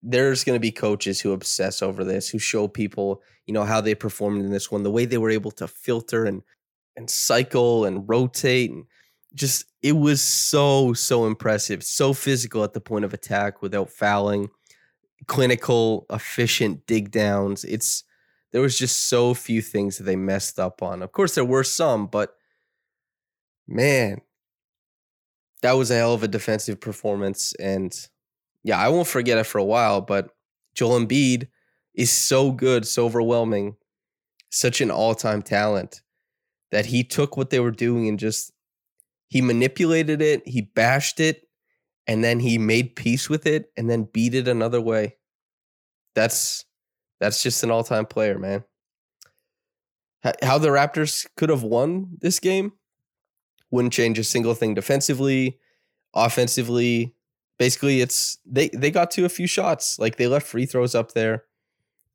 there's 0.03 0.43
going 0.43 0.55
to 0.55 0.60
be 0.60 0.72
coaches 0.72 1.22
who 1.22 1.31
obsess 1.31 1.81
over 1.81 2.03
this, 2.03 2.29
who 2.29 2.39
show 2.39 2.67
people, 2.67 3.22
you 3.46 3.53
know, 3.53 3.63
how 3.63 3.81
they 3.81 3.96
performed 3.96 4.43
in 4.43 4.51
this 4.51 4.72
one, 4.72 4.84
the 4.84 4.91
way 4.91 5.05
they 5.05 5.17
were 5.17 5.29
able 5.29 5.51
to 5.51 5.67
filter 5.67 6.25
and 6.25 6.41
and 6.98 7.10
cycle 7.10 7.86
and 7.86 8.08
rotate 8.10 8.72
and 8.72 8.86
just 9.34 9.65
it 9.81 9.93
was 9.93 10.22
so 10.22 10.91
so 10.93 11.25
impressive 11.25 11.84
so 11.84 12.13
physical 12.13 12.65
at 12.65 12.74
the 12.74 12.81
point 12.81 13.05
of 13.05 13.13
attack 13.13 13.62
without 13.62 13.89
fouling 13.89 14.50
clinical 15.27 16.05
efficient 16.10 16.86
dig 16.88 17.12
downs. 17.12 17.63
It's 17.63 18.03
there 18.51 18.62
was 18.62 18.77
just 18.77 19.08
so 19.08 19.34
few 19.34 19.62
things 19.62 19.98
that 19.98 20.03
they 20.03 20.17
messed 20.17 20.60
up 20.60 20.84
on. 20.84 21.01
Of 21.01 21.12
course 21.12 21.36
there 21.36 21.46
were 21.46 21.63
some 21.63 22.08
but 22.08 22.36
man 23.67 24.22
that 25.62 25.74
was 25.74 25.91
a 25.91 25.96
hell 25.96 26.13
of 26.13 26.24
a 26.24 26.27
defensive 26.27 26.81
performance 26.81 27.53
and 27.60 28.08
yeah 28.63 28.77
i 28.77 28.88
won't 28.89 29.08
forget 29.08 29.38
it 29.38 29.46
for 29.46 29.58
a 29.58 29.63
while 29.63 30.01
but 30.01 30.30
joel 30.75 31.00
embiid 31.00 31.48
is 31.94 32.12
so 32.12 32.51
good 32.51 32.88
so 32.88 33.06
overwhelming 33.06 33.75
such 34.50 34.82
an 34.82 34.91
all-time 34.91 35.41
talent 35.41 36.01
that 36.72 36.88
he 36.88 37.03
took 37.03 37.38
what 37.38 37.50
they 37.50 37.60
were 37.60 37.72
doing 37.72 38.08
and 38.08 38.20
just 38.20 38.51
he 39.32 39.41
manipulated 39.41 40.22
it, 40.22 40.46
he 40.46 40.62
bashed 40.62 41.22
it, 41.22 41.48
and 42.06 42.22
then 42.22 42.41
he 42.41 42.58
made 42.58 42.98
peace 42.98 43.30
with 43.30 43.46
it 43.46 43.72
and 43.77 43.89
then 43.89 44.10
beat 44.12 44.36
it 44.36 44.48
another 44.48 44.82
way. 44.82 45.15
That's 46.15 46.65
that's 47.22 47.41
just 47.41 47.63
an 47.63 47.72
all-time 47.72 48.08
player, 48.08 48.38
man. 48.38 48.65
How 50.41 50.58
the 50.58 50.68
Raptors 50.68 51.25
could 51.38 51.50
have 51.50 51.63
won 51.63 52.18
this 52.20 52.39
game 52.39 52.74
wouldn't 53.72 53.94
change 53.94 54.20
a 54.20 54.24
single 54.24 54.53
thing 54.53 54.74
defensively, 54.74 55.60
offensively. 56.13 57.15
Basically, 57.62 58.01
it's 58.01 58.39
they 58.44 58.70
they 58.70 58.89
got 58.89 59.12
to 59.12 59.25
a 59.25 59.30
few 59.30 59.46
shots. 59.46 60.00
Like 60.00 60.15
they 60.15 60.25
left 60.25 60.48
free 60.48 60.65
throws 60.65 60.96
up 60.96 61.12
there. 61.12 61.44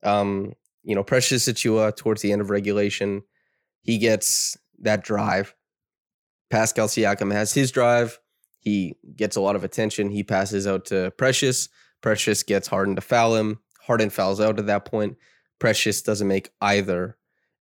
Um, 0.03 0.55
you 0.83 0.97
know, 0.97 1.05
Precious 1.05 1.47
Achiuwa 1.47 1.95
towards 1.97 2.21
the 2.23 2.33
end 2.33 2.43
of 2.43 2.51
regulation 2.51 3.23
he 3.87 3.99
gets 3.99 4.59
that 4.81 5.05
drive. 5.05 5.55
Pascal 6.51 6.89
Siakam 6.89 7.33
has 7.33 7.55
his 7.55 7.71
drive. 7.71 8.19
He 8.59 8.97
gets 9.15 9.37
a 9.37 9.41
lot 9.41 9.55
of 9.55 9.63
attention. 9.63 10.11
He 10.11 10.25
passes 10.25 10.67
out 10.67 10.87
to 10.87 11.13
Precious. 11.13 11.69
Precious 12.03 12.43
gets 12.43 12.67
Harden 12.67 12.97
to 12.97 13.01
foul 13.01 13.37
him. 13.37 13.61
Harden 13.81 14.11
fouls 14.11 14.41
out 14.41 14.59
at 14.59 14.67
that 14.67 14.85
point. 14.85 15.17
Precious 15.61 16.03
doesn't 16.03 16.27
make 16.27 16.51
either. 16.61 17.17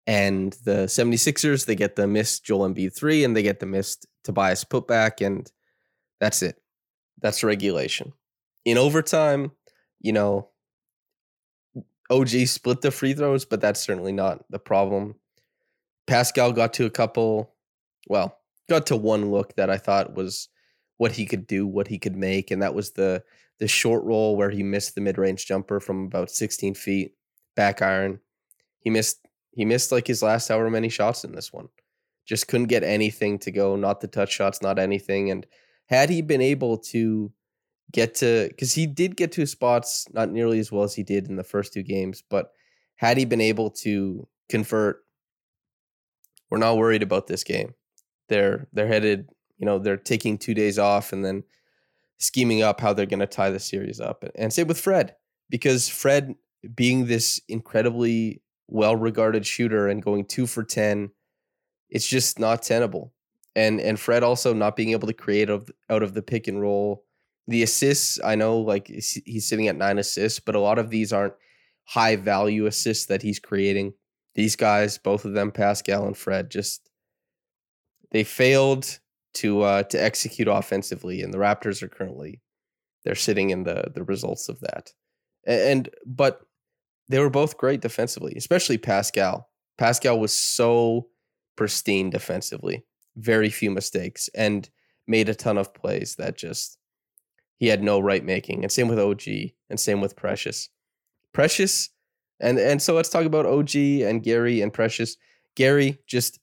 And 0.07 0.53
the 0.65 0.87
76ers, 0.87 1.67
they 1.67 1.75
get 1.75 1.95
the 1.95 2.07
missed 2.07 2.43
Joel 2.43 2.67
Embiid 2.69 2.95
three 2.95 3.23
and 3.23 3.35
they 3.35 3.43
get 3.43 3.59
the 3.59 3.65
missed 3.67 4.07
Tobias 4.23 4.63
putback. 4.63 5.23
And 5.23 5.49
that's 6.19 6.41
it. 6.41 6.59
That's 7.21 7.43
regulation. 7.43 8.13
In 8.65 8.77
overtime, 8.77 9.51
you 9.99 10.11
know, 10.11 10.49
OG 12.09 12.29
split 12.47 12.81
the 12.81 12.91
free 12.91 13.13
throws, 13.13 13.45
but 13.45 13.61
that's 13.61 13.81
certainly 13.81 14.11
not 14.11 14.43
the 14.49 14.59
problem. 14.59 15.15
Pascal 16.07 16.51
got 16.51 16.73
to 16.73 16.85
a 16.85 16.89
couple, 16.89 17.53
well, 18.07 18.37
got 18.69 18.85
to 18.87 18.95
one 18.95 19.31
look 19.31 19.55
that 19.55 19.69
I 19.69 19.77
thought 19.77 20.15
was 20.15 20.49
what 20.97 21.13
he 21.13 21.25
could 21.25 21.47
do, 21.47 21.65
what 21.65 21.87
he 21.87 21.97
could 21.97 22.15
make, 22.15 22.51
and 22.51 22.61
that 22.61 22.75
was 22.75 22.91
the 22.91 23.23
the 23.59 23.67
short 23.67 24.03
roll 24.03 24.35
where 24.35 24.49
he 24.49 24.63
missed 24.63 24.95
the 24.95 25.01
mid 25.01 25.17
range 25.17 25.45
jumper 25.45 25.79
from 25.79 26.05
about 26.05 26.29
16 26.29 26.75
feet, 26.75 27.13
back 27.55 27.81
iron. 27.81 28.19
He 28.79 28.89
missed 28.89 29.25
he 29.51 29.65
missed 29.65 29.91
like 29.91 30.07
his 30.07 30.21
last 30.21 30.49
however 30.49 30.69
many 30.69 30.89
shots 30.89 31.23
in 31.23 31.31
this 31.31 31.53
one. 31.53 31.69
Just 32.25 32.47
couldn't 32.47 32.67
get 32.67 32.83
anything 32.83 33.39
to 33.39 33.51
go, 33.51 33.75
not 33.75 34.01
the 34.01 34.07
touch 34.07 34.31
shots, 34.31 34.61
not 34.61 34.79
anything. 34.79 35.31
And 35.31 35.45
had 35.87 36.09
he 36.09 36.21
been 36.21 36.41
able 36.41 36.77
to 36.77 37.31
get 37.91 38.15
to 38.15 38.47
because 38.49 38.73
he 38.73 38.87
did 38.87 39.15
get 39.15 39.31
to 39.31 39.45
spots 39.45 40.07
not 40.13 40.31
nearly 40.31 40.59
as 40.59 40.71
well 40.71 40.83
as 40.83 40.95
he 40.95 41.03
did 41.03 41.27
in 41.27 41.35
the 41.35 41.43
first 41.43 41.73
two 41.73 41.83
games, 41.83 42.23
but 42.29 42.51
had 42.97 43.17
he 43.17 43.25
been 43.25 43.41
able 43.41 43.69
to 43.69 44.27
convert 44.49 45.05
we're 46.49 46.57
not 46.57 46.77
worried 46.77 47.03
about 47.03 47.27
this 47.27 47.43
game. 47.43 47.73
They're 48.29 48.67
they're 48.73 48.87
headed, 48.87 49.29
you 49.57 49.65
know, 49.65 49.79
they're 49.79 49.97
taking 49.97 50.37
two 50.37 50.53
days 50.53 50.79
off 50.79 51.13
and 51.13 51.23
then 51.23 51.43
scheming 52.17 52.61
up 52.61 52.79
how 52.79 52.93
they're 52.93 53.05
going 53.05 53.19
to 53.19 53.27
tie 53.27 53.49
the 53.49 53.59
series 53.59 53.99
up. 53.99 54.23
And 54.35 54.53
same 54.53 54.67
with 54.67 54.79
Fred, 54.79 55.15
because 55.49 55.89
Fred 55.89 56.35
being 56.73 57.07
this 57.07 57.41
incredibly 57.47 58.41
well 58.67 58.95
regarded 58.95 59.45
shooter 59.45 59.87
and 59.87 60.01
going 60.01 60.25
two 60.25 60.47
for 60.47 60.63
ten, 60.63 61.11
it's 61.89 62.07
just 62.07 62.39
not 62.39 62.63
tenable. 62.63 63.13
And 63.55 63.79
and 63.79 63.99
Fred 63.99 64.23
also 64.23 64.53
not 64.53 64.75
being 64.75 64.91
able 64.91 65.07
to 65.07 65.13
create 65.13 65.49
out 65.49 66.03
of, 66.03 66.13
the 66.13 66.21
pick 66.21 66.47
and 66.47 66.61
roll. 66.61 67.05
The 67.47 67.63
assists, 67.63 68.19
I 68.23 68.35
know, 68.35 68.57
like 68.57 68.87
he's 68.87 69.47
sitting 69.47 69.67
at 69.67 69.75
nine 69.75 69.99
assists, 69.99 70.39
but 70.39 70.55
a 70.55 70.59
lot 70.59 70.79
of 70.79 70.89
these 70.89 71.13
aren't 71.13 71.35
high 71.85 72.15
value 72.15 72.65
assists 72.65 73.05
that 73.05 73.21
he's 73.21 73.39
creating 73.39 73.93
these 74.33 74.55
guys, 74.55 74.97
both 74.97 75.25
of 75.25 75.33
them, 75.33 75.51
Pascal 75.51 76.05
and 76.05 76.17
Fred, 76.17 76.51
just 76.51 76.89
they 78.11 78.23
failed 78.23 78.99
to 79.35 79.61
uh, 79.61 79.83
to 79.83 80.01
execute 80.01 80.47
offensively, 80.47 81.21
and 81.21 81.33
the 81.33 81.37
Raptors 81.37 81.81
are 81.81 81.87
currently 81.87 82.41
they're 83.03 83.15
sitting 83.15 83.49
in 83.49 83.63
the 83.63 83.91
the 83.93 84.03
results 84.03 84.49
of 84.49 84.59
that. 84.59 84.91
And 85.47 85.89
but 86.05 86.41
they 87.07 87.19
were 87.19 87.29
both 87.29 87.57
great 87.57 87.81
defensively, 87.81 88.33
especially 88.35 88.77
Pascal. 88.77 89.49
Pascal 89.77 90.19
was 90.19 90.35
so 90.35 91.07
pristine 91.55 92.09
defensively, 92.09 92.85
very 93.15 93.49
few 93.49 93.71
mistakes, 93.71 94.29
and 94.35 94.69
made 95.07 95.29
a 95.29 95.35
ton 95.35 95.57
of 95.57 95.73
plays 95.73 96.15
that 96.15 96.37
just 96.37 96.77
he 97.57 97.67
had 97.67 97.83
no 97.83 97.99
right 97.99 98.23
making. 98.23 98.63
And 98.63 98.71
same 98.71 98.87
with 98.87 98.99
OG, 98.99 99.27
and 99.69 99.79
same 99.79 100.01
with 100.01 100.15
Precious. 100.15 100.69
Precious 101.33 101.89
and 102.39 102.59
and 102.59 102.81
so 102.81 102.93
let's 102.93 103.09
talk 103.09 103.25
about 103.25 103.45
OG 103.45 103.75
and 103.75 104.23
Gary 104.23 104.61
and 104.61 104.73
Precious. 104.73 105.17
Gary 105.55 105.99
just 106.07 106.39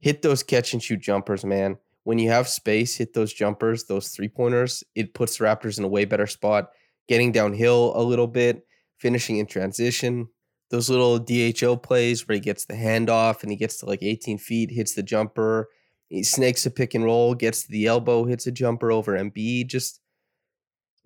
hit 0.00 0.22
those 0.22 0.42
catch 0.42 0.72
and 0.72 0.82
shoot 0.82 1.00
jumpers, 1.00 1.44
man. 1.44 1.78
When 2.04 2.18
you 2.18 2.30
have 2.30 2.48
space, 2.48 2.96
hit 2.96 3.14
those 3.14 3.32
jumpers, 3.32 3.84
those 3.84 4.08
three 4.08 4.28
pointers. 4.28 4.82
It 4.94 5.14
puts 5.14 5.38
Raptors 5.38 5.78
in 5.78 5.84
a 5.84 5.88
way 5.88 6.04
better 6.04 6.26
spot. 6.26 6.70
Getting 7.08 7.32
downhill 7.32 7.92
a 7.96 8.02
little 8.02 8.26
bit, 8.26 8.66
finishing 8.98 9.38
in 9.38 9.46
transition. 9.46 10.28
Those 10.70 10.88
little 10.88 11.18
DHO 11.18 11.76
plays 11.76 12.26
where 12.26 12.34
he 12.34 12.40
gets 12.40 12.64
the 12.64 12.74
handoff 12.74 13.42
and 13.42 13.50
he 13.50 13.56
gets 13.56 13.78
to 13.78 13.86
like 13.86 14.02
18 14.02 14.38
feet, 14.38 14.70
hits 14.70 14.94
the 14.94 15.02
jumper. 15.02 15.68
He 16.12 16.22
snakes 16.24 16.66
a 16.66 16.70
pick 16.70 16.92
and 16.92 17.04
roll, 17.04 17.34
gets 17.34 17.62
to 17.62 17.72
the 17.72 17.86
elbow, 17.86 18.26
hits 18.26 18.46
a 18.46 18.52
jumper 18.52 18.92
over 18.92 19.16
Embiid. 19.16 19.68
Just 19.68 19.98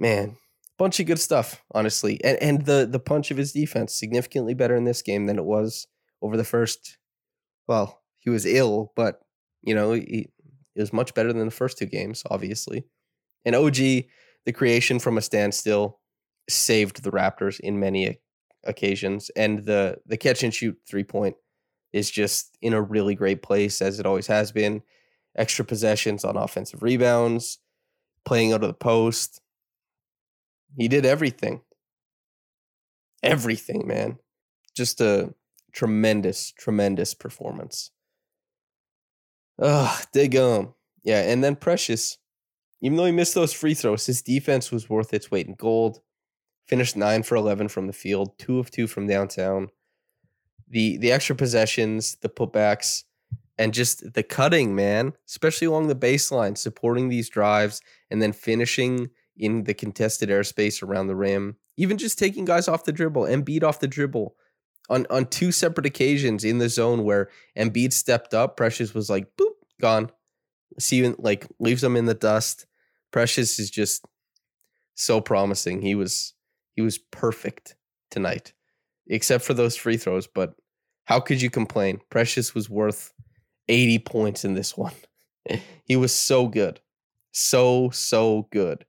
man, 0.01 0.37
bunch 0.79 0.99
of 0.99 1.07
good 1.07 1.21
stuff, 1.21 1.63
honestly. 1.73 2.21
And 2.25 2.37
and 2.43 2.67
the 2.67 2.89
the 2.91 2.99
punch 2.99 3.31
of 3.31 3.37
his 3.37 3.53
defense 3.53 3.95
significantly 3.95 4.53
better 4.53 4.75
in 4.75 4.83
this 4.83 5.03
game 5.03 5.27
than 5.27 5.39
it 5.39 5.45
was 5.45 5.87
over 6.21 6.37
the 6.37 6.43
first. 6.43 6.99
Well, 7.69 8.03
he 8.19 8.31
was 8.31 8.45
ill, 8.45 8.93
but 8.97 9.21
you 9.63 9.77
know 9.77 9.93
he, 9.93 10.29
it 10.75 10.81
was 10.81 10.93
much 10.93 11.15
better 11.15 11.33
than 11.33 11.45
the 11.45 11.53
first 11.53 11.79
two 11.79 11.87
games, 11.87 12.25
obviously. 12.29 12.85
And 13.45 13.55
OG, 13.55 13.77
the 13.77 14.53
creation 14.53 14.99
from 14.99 15.19
a 15.19 15.23
standstill, 15.23 16.01
saved 16.51 17.05
the 17.05 17.13
Raptors 17.13 17.61
in 17.61 17.79
many 17.79 18.19
occasions, 18.65 19.31
and 19.37 19.67
the 19.67 19.99
the 20.05 20.17
catch 20.17 20.43
and 20.43 20.53
shoot 20.53 20.77
three 20.85 21.05
point 21.05 21.37
is 21.93 22.11
just 22.11 22.59
in 22.61 22.75
a 22.75 22.83
really 22.83 23.15
great 23.15 23.41
place 23.41 23.81
as 23.81 24.01
it 24.01 24.07
always 24.07 24.27
has 24.27 24.51
been. 24.51 24.83
Extra 25.37 25.65
possessions 25.65 26.25
on 26.25 26.37
offensive 26.37 26.83
rebounds, 26.83 27.59
playing 28.25 28.53
out 28.53 28.63
of 28.63 28.69
the 28.69 28.75
post. 28.75 29.41
He 30.77 30.89
did 30.89 31.05
everything. 31.05 31.61
Everything, 33.23 33.87
man. 33.87 34.19
Just 34.75 35.01
a 35.01 35.35
tremendous, 35.73 36.53
tremendous 36.53 37.15
performance. 37.15 37.91
Ugh, 39.61 40.07
dig 40.13 40.37
um. 40.37 40.75
Yeah, 41.03 41.21
and 41.21 41.43
then 41.43 41.57
Precious, 41.57 42.19
even 42.83 42.97
though 42.97 43.05
he 43.05 43.13
missed 43.13 43.35
those 43.35 43.53
free 43.53 43.75
throws, 43.75 44.07
his 44.07 44.23
defense 44.23 44.71
was 44.71 44.91
worth 44.91 45.15
its 45.15 45.31
weight 45.31 45.47
in 45.47 45.55
gold. 45.55 46.01
Finished 46.67 46.97
nine 46.97 47.23
for 47.23 47.37
eleven 47.37 47.69
from 47.69 47.87
the 47.87 47.93
field, 47.93 48.39
two 48.39 48.59
of 48.59 48.71
two 48.71 48.87
from 48.87 49.07
downtown. 49.07 49.69
The 50.69 50.97
the 50.97 51.13
extra 51.13 51.37
possessions, 51.37 52.17
the 52.23 52.29
putbacks, 52.29 53.05
and 53.59 53.73
just 53.73 54.13
the 54.15 54.23
cutting, 54.23 54.75
man, 54.75 55.15
especially 55.27 55.67
along 55.67 55.89
the 55.89 55.95
baseline, 55.95 56.57
supporting 56.57 57.09
these 57.09 57.29
drives 57.29 57.81
and 58.11 58.21
then 58.21 58.33
finishing 58.33 59.09
in 59.37 59.65
the 59.65 59.75
contested 59.75 60.29
airspace 60.29 60.83
around 60.83 61.07
the 61.07 61.17
rim. 61.17 61.57
Even 61.77 61.99
just 61.99 62.19
taking 62.19 62.45
guys 62.45 62.69
off 62.69 62.85
the 62.85 62.93
dribble, 62.93 63.23
Embiid 63.23 63.63
off 63.63 63.81
the 63.81 63.89
dribble 63.89 64.35
on 64.89 65.07
on 65.11 65.27
two 65.27 65.53
separate 65.53 65.87
occasions 65.87 66.45
in 66.45 66.59
the 66.59 66.69
zone 66.69 67.05
where 67.05 67.29
Embiid 67.57 67.93
stepped 67.93 68.35
up, 68.35 68.57
Precious 68.57 68.95
was 68.95 69.11
like 69.11 69.29
boop 69.37 69.53
gone. 69.81 70.11
See, 70.79 71.09
like 71.19 71.47
leaves 71.59 71.83
him 71.83 71.97
in 71.97 72.07
the 72.07 72.15
dust. 72.15 72.67
Precious 73.11 73.59
is 73.59 73.71
just 73.71 74.05
so 74.95 75.21
promising. 75.21 75.83
He 75.83 75.95
was 75.95 76.35
he 76.75 76.83
was 76.83 76.99
perfect 76.99 77.77
tonight, 78.11 78.53
except 79.07 79.45
for 79.45 79.55
those 79.55 79.77
free 79.77 79.97
throws. 79.97 80.27
But 80.27 80.55
how 81.05 81.21
could 81.21 81.41
you 81.41 81.51
complain? 81.51 82.01
Precious 82.11 82.55
was 82.55 82.69
worth 82.69 83.13
80 83.69 83.99
points 84.01 84.45
in 84.45 84.55
this 84.55 84.77
one. 84.77 84.95
he 85.85 85.97
was 85.97 86.13
so 86.13 86.49
good. 86.49 86.81
So, 87.33 87.91
so 87.91 88.49
good. 88.51 88.85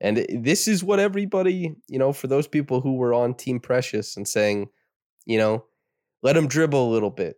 And 0.00 0.26
this 0.30 0.66
is 0.66 0.82
what 0.82 0.98
everybody, 0.98 1.76
you 1.88 1.98
know, 1.98 2.12
for 2.12 2.26
those 2.26 2.48
people 2.48 2.80
who 2.80 2.94
were 2.94 3.14
on 3.14 3.34
Team 3.34 3.60
Precious 3.60 4.16
and 4.16 4.26
saying, 4.26 4.68
you 5.26 5.38
know, 5.38 5.64
let 6.22 6.36
him 6.36 6.48
dribble 6.48 6.90
a 6.90 6.92
little 6.92 7.10
bit. 7.10 7.36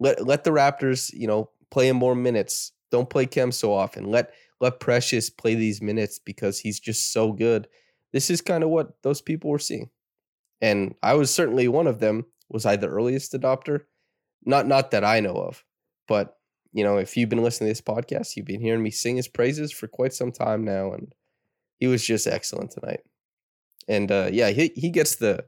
Let 0.00 0.26
let 0.26 0.44
the 0.44 0.50
Raptors, 0.50 1.12
you 1.12 1.26
know, 1.26 1.50
play 1.70 1.88
him 1.88 1.96
more 1.96 2.14
minutes. 2.14 2.72
Don't 2.90 3.10
play 3.10 3.26
Khem 3.26 3.52
so 3.52 3.74
often. 3.74 4.04
Let 4.04 4.32
let 4.60 4.80
Precious 4.80 5.28
play 5.28 5.54
these 5.54 5.82
minutes 5.82 6.18
because 6.18 6.58
he's 6.58 6.80
just 6.80 7.12
so 7.12 7.32
good. 7.32 7.68
This 8.12 8.30
is 8.30 8.40
kind 8.40 8.64
of 8.64 8.70
what 8.70 9.02
those 9.02 9.20
people 9.20 9.50
were 9.50 9.58
seeing. 9.58 9.90
And 10.60 10.94
I 11.02 11.14
was 11.14 11.32
certainly 11.32 11.68
one 11.68 11.86
of 11.86 11.98
them. 11.98 12.24
Was 12.48 12.64
I 12.64 12.76
the 12.76 12.88
earliest 12.88 13.32
adopter? 13.32 13.80
Not 14.44 14.66
not 14.66 14.92
that 14.92 15.04
I 15.04 15.20
know 15.20 15.34
of. 15.34 15.62
But, 16.12 16.36
you 16.74 16.84
know, 16.84 16.98
if 16.98 17.16
you've 17.16 17.30
been 17.30 17.42
listening 17.42 17.68
to 17.68 17.70
this 17.70 17.80
podcast, 17.80 18.36
you've 18.36 18.44
been 18.44 18.60
hearing 18.60 18.82
me 18.82 18.90
sing 18.90 19.16
his 19.16 19.28
praises 19.28 19.72
for 19.72 19.88
quite 19.88 20.12
some 20.12 20.30
time 20.30 20.62
now 20.62 20.92
and 20.92 21.14
he 21.80 21.86
was 21.86 22.04
just 22.04 22.26
excellent 22.26 22.70
tonight. 22.70 23.00
And 23.88 24.12
uh 24.12 24.28
yeah, 24.30 24.50
he 24.50 24.72
he 24.74 24.90
gets 24.90 25.16
the 25.16 25.42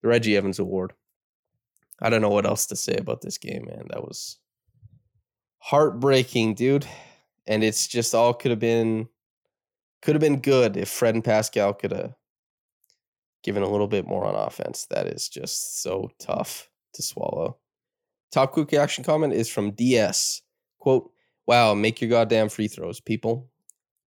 the 0.00 0.08
Reggie 0.08 0.34
Evans 0.34 0.58
Award. 0.58 0.94
I 2.00 2.08
don't 2.08 2.22
know 2.22 2.30
what 2.30 2.46
else 2.46 2.64
to 2.68 2.74
say 2.76 2.96
about 2.96 3.20
this 3.20 3.36
game, 3.36 3.66
man. 3.66 3.88
That 3.90 4.02
was 4.02 4.38
heartbreaking, 5.58 6.54
dude. 6.54 6.86
And 7.46 7.62
it's 7.62 7.86
just 7.86 8.14
all 8.14 8.32
could 8.32 8.50
have 8.50 8.60
been 8.60 9.10
could 10.00 10.14
have 10.14 10.22
been 10.22 10.40
good 10.40 10.78
if 10.78 10.88
Fred 10.88 11.16
and 11.16 11.22
Pascal 11.22 11.74
could 11.74 11.92
have 11.92 12.14
given 13.44 13.62
a 13.62 13.68
little 13.68 13.88
bit 13.88 14.06
more 14.06 14.24
on 14.24 14.34
offense. 14.34 14.86
That 14.86 15.06
is 15.06 15.28
just 15.28 15.82
so 15.82 16.10
tough 16.18 16.70
to 16.94 17.02
swallow. 17.02 17.58
Top 18.32 18.52
quick 18.52 18.72
action 18.72 19.04
comment 19.04 19.34
is 19.34 19.48
from 19.48 19.72
DS. 19.72 20.40
Quote, 20.78 21.10
Wow, 21.46 21.74
make 21.74 22.00
your 22.00 22.08
goddamn 22.08 22.48
free 22.48 22.68
throws, 22.68 22.98
people. 22.98 23.50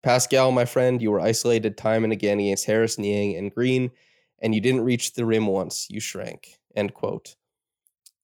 Pascal, 0.03 0.51
my 0.51 0.65
friend, 0.65 1.01
you 1.01 1.11
were 1.11 1.21
isolated 1.21 1.77
time 1.77 2.05
and 2.05 2.13
again 2.13 2.41
against 2.41 2.67
Harris, 2.67 2.99
Niang, 2.99 3.37
and 3.37 3.55
Green, 3.55 3.91
and 4.41 4.55
you 4.55 4.61
didn't 4.61 4.83
reach 4.83 5.15
the 5.15 5.27
rim 5.27 5.47
once. 5.47 5.89
You 5.91 6.01
shrank. 6.01 6.59
End 6.75 6.95
quote. 6.95 7.37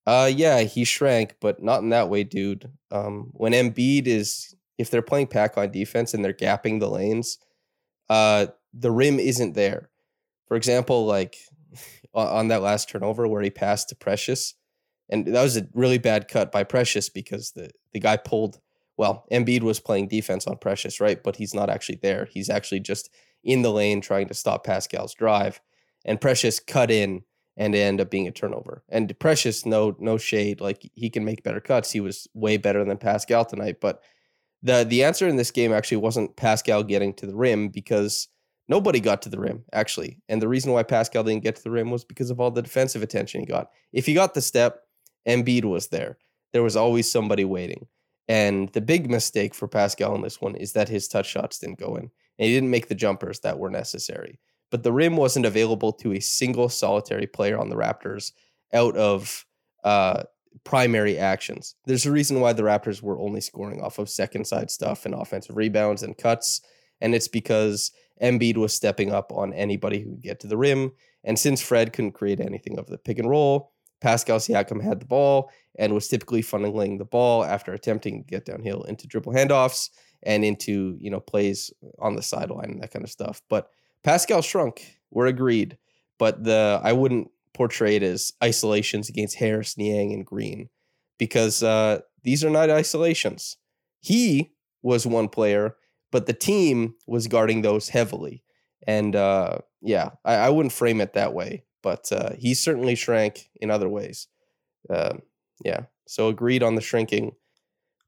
Uh, 0.06 0.30
yeah, 0.32 0.60
he 0.60 0.84
shrank, 0.84 1.36
but 1.40 1.62
not 1.62 1.82
in 1.82 1.90
that 1.90 2.08
way, 2.08 2.24
dude. 2.24 2.70
Um, 2.90 3.30
when 3.32 3.52
Embiid 3.52 4.06
is, 4.06 4.54
if 4.78 4.90
they're 4.90 5.02
playing 5.02 5.28
pack 5.28 5.58
on 5.58 5.70
defense 5.70 6.14
and 6.14 6.24
they're 6.24 6.32
gapping 6.32 6.80
the 6.80 6.88
lanes, 6.88 7.38
uh, 8.08 8.46
the 8.72 8.90
rim 8.90 9.18
isn't 9.18 9.54
there. 9.54 9.90
For 10.48 10.56
example, 10.56 11.06
like 11.06 11.36
on 12.14 12.48
that 12.48 12.62
last 12.62 12.88
turnover 12.88 13.28
where 13.28 13.42
he 13.42 13.50
passed 13.50 13.90
to 13.90 13.96
Precious, 13.96 14.54
and 15.10 15.26
that 15.26 15.42
was 15.42 15.56
a 15.56 15.66
really 15.74 15.98
bad 15.98 16.28
cut 16.28 16.52
by 16.52 16.64
Precious 16.64 17.08
because 17.08 17.52
the 17.52 17.70
the 17.92 18.00
guy 18.00 18.16
pulled. 18.16 18.60
Well, 18.96 19.24
Embiid 19.32 19.62
was 19.62 19.80
playing 19.80 20.08
defense 20.08 20.46
on 20.46 20.58
Precious, 20.58 21.00
right? 21.00 21.22
But 21.22 21.36
he's 21.36 21.54
not 21.54 21.70
actually 21.70 21.98
there. 22.02 22.28
He's 22.30 22.50
actually 22.50 22.80
just 22.80 23.10
in 23.42 23.62
the 23.62 23.72
lane 23.72 24.00
trying 24.00 24.28
to 24.28 24.34
stop 24.34 24.64
Pascal's 24.64 25.14
drive, 25.14 25.60
and 26.04 26.20
Precious 26.20 26.60
cut 26.60 26.90
in 26.90 27.22
and 27.56 27.74
ended 27.74 28.06
up 28.06 28.10
being 28.10 28.28
a 28.28 28.32
turnover. 28.32 28.84
And 28.88 29.16
Precious, 29.18 29.66
no 29.66 29.96
no 29.98 30.16
shade, 30.16 30.60
like 30.60 30.88
he 30.94 31.10
can 31.10 31.24
make 31.24 31.42
better 31.42 31.60
cuts. 31.60 31.90
He 31.90 32.00
was 32.00 32.28
way 32.34 32.56
better 32.56 32.84
than 32.84 32.96
Pascal 32.96 33.44
tonight. 33.44 33.76
But 33.80 34.00
the 34.62 34.84
the 34.84 35.04
answer 35.04 35.26
in 35.26 35.36
this 35.36 35.50
game 35.50 35.72
actually 35.72 35.98
wasn't 35.98 36.36
Pascal 36.36 36.82
getting 36.82 37.14
to 37.14 37.26
the 37.26 37.36
rim 37.36 37.68
because 37.68 38.28
nobody 38.68 39.00
got 39.00 39.22
to 39.22 39.28
the 39.28 39.40
rim 39.40 39.64
actually. 39.72 40.18
And 40.28 40.40
the 40.40 40.48
reason 40.48 40.72
why 40.72 40.84
Pascal 40.84 41.24
didn't 41.24 41.42
get 41.42 41.56
to 41.56 41.62
the 41.62 41.70
rim 41.70 41.90
was 41.90 42.04
because 42.04 42.30
of 42.30 42.40
all 42.40 42.50
the 42.50 42.62
defensive 42.62 43.02
attention 43.02 43.40
he 43.40 43.46
got. 43.46 43.70
If 43.92 44.06
he 44.06 44.14
got 44.14 44.34
the 44.34 44.42
step, 44.42 44.82
Embiid 45.26 45.64
was 45.64 45.88
there. 45.88 46.18
There 46.52 46.62
was 46.62 46.76
always 46.76 47.10
somebody 47.10 47.44
waiting. 47.44 47.86
And 48.28 48.72
the 48.72 48.80
big 48.80 49.10
mistake 49.10 49.54
for 49.54 49.68
Pascal 49.68 50.14
in 50.14 50.22
this 50.22 50.40
one 50.40 50.54
is 50.54 50.72
that 50.72 50.88
his 50.88 51.08
touch 51.08 51.28
shots 51.28 51.58
didn't 51.58 51.78
go 51.78 51.96
in. 51.96 52.10
And 52.38 52.48
he 52.48 52.54
didn't 52.54 52.70
make 52.70 52.88
the 52.88 52.94
jumpers 52.94 53.40
that 53.40 53.58
were 53.58 53.70
necessary 53.70 54.38
but 54.70 54.82
the 54.82 54.92
rim 54.92 55.16
wasn't 55.16 55.46
available 55.46 55.92
to 55.92 56.12
a 56.12 56.20
single 56.20 56.68
solitary 56.68 57.26
player 57.26 57.58
on 57.58 57.68
the 57.68 57.76
Raptors 57.76 58.32
out 58.72 58.96
of 58.96 59.44
uh, 59.84 60.22
primary 60.64 61.18
actions. 61.18 61.74
There's 61.86 62.06
a 62.06 62.12
reason 62.12 62.40
why 62.40 62.52
the 62.52 62.62
Raptors 62.62 63.02
were 63.02 63.18
only 63.18 63.40
scoring 63.40 63.82
off 63.82 63.98
of 63.98 64.08
second 64.08 64.46
side 64.46 64.70
stuff 64.70 65.04
and 65.04 65.14
offensive 65.14 65.56
rebounds 65.56 66.02
and 66.02 66.16
cuts, 66.16 66.60
and 67.00 67.14
it's 67.14 67.28
because 67.28 67.90
Embiid 68.22 68.56
was 68.56 68.72
stepping 68.72 69.12
up 69.12 69.32
on 69.32 69.52
anybody 69.52 70.00
who 70.00 70.10
could 70.10 70.22
get 70.22 70.40
to 70.40 70.46
the 70.46 70.56
rim. 70.56 70.92
And 71.24 71.38
since 71.38 71.60
Fred 71.60 71.92
couldn't 71.92 72.12
create 72.12 72.40
anything 72.40 72.78
of 72.78 72.86
the 72.86 72.98
pick 72.98 73.18
and 73.18 73.28
roll, 73.28 73.72
Pascal 74.00 74.38
Siakam 74.38 74.82
had 74.82 75.00
the 75.00 75.06
ball 75.06 75.50
and 75.78 75.94
was 75.94 76.08
typically 76.08 76.42
funneling 76.42 76.98
the 76.98 77.04
ball 77.04 77.44
after 77.44 77.72
attempting 77.72 78.22
to 78.22 78.30
get 78.30 78.44
downhill 78.44 78.82
into 78.82 79.06
dribble 79.06 79.32
handoffs 79.32 79.90
and 80.22 80.44
into 80.44 80.96
you 81.00 81.10
know 81.10 81.20
plays 81.20 81.72
on 81.98 82.16
the 82.16 82.22
sideline 82.22 82.70
and 82.70 82.82
that 82.82 82.92
kind 82.92 83.04
of 83.04 83.10
stuff. 83.10 83.42
But 83.48 83.68
Pascal 84.02 84.42
shrunk. 84.42 84.96
We're 85.10 85.26
agreed, 85.26 85.76
but 86.18 86.44
the 86.44 86.80
I 86.82 86.92
wouldn't 86.92 87.30
portray 87.52 87.96
it 87.96 88.02
as 88.02 88.32
isolations 88.42 89.08
against 89.08 89.36
Harris, 89.36 89.76
Niang, 89.76 90.12
and 90.12 90.24
Green 90.24 90.68
because 91.18 91.62
uh, 91.62 92.00
these 92.22 92.44
are 92.44 92.50
not 92.50 92.70
isolations. 92.70 93.56
He 94.00 94.52
was 94.82 95.06
one 95.06 95.28
player, 95.28 95.76
but 96.10 96.26
the 96.26 96.32
team 96.32 96.94
was 97.06 97.26
guarding 97.26 97.62
those 97.62 97.90
heavily. 97.90 98.42
And 98.86 99.14
uh, 99.14 99.58
yeah, 99.82 100.10
I, 100.24 100.34
I, 100.36 100.48
wouldn't 100.48 100.72
frame 100.72 101.02
it 101.02 101.12
that 101.12 101.34
way, 101.34 101.64
but 101.82 102.10
uh, 102.12 102.30
he 102.38 102.54
certainly 102.54 102.94
shrank 102.94 103.50
in 103.60 103.70
other 103.70 103.88
ways. 103.88 104.28
Uh, 104.88 105.14
yeah, 105.64 105.84
so 106.06 106.28
agreed 106.28 106.62
on 106.62 106.74
the 106.74 106.80
shrinking. 106.80 107.32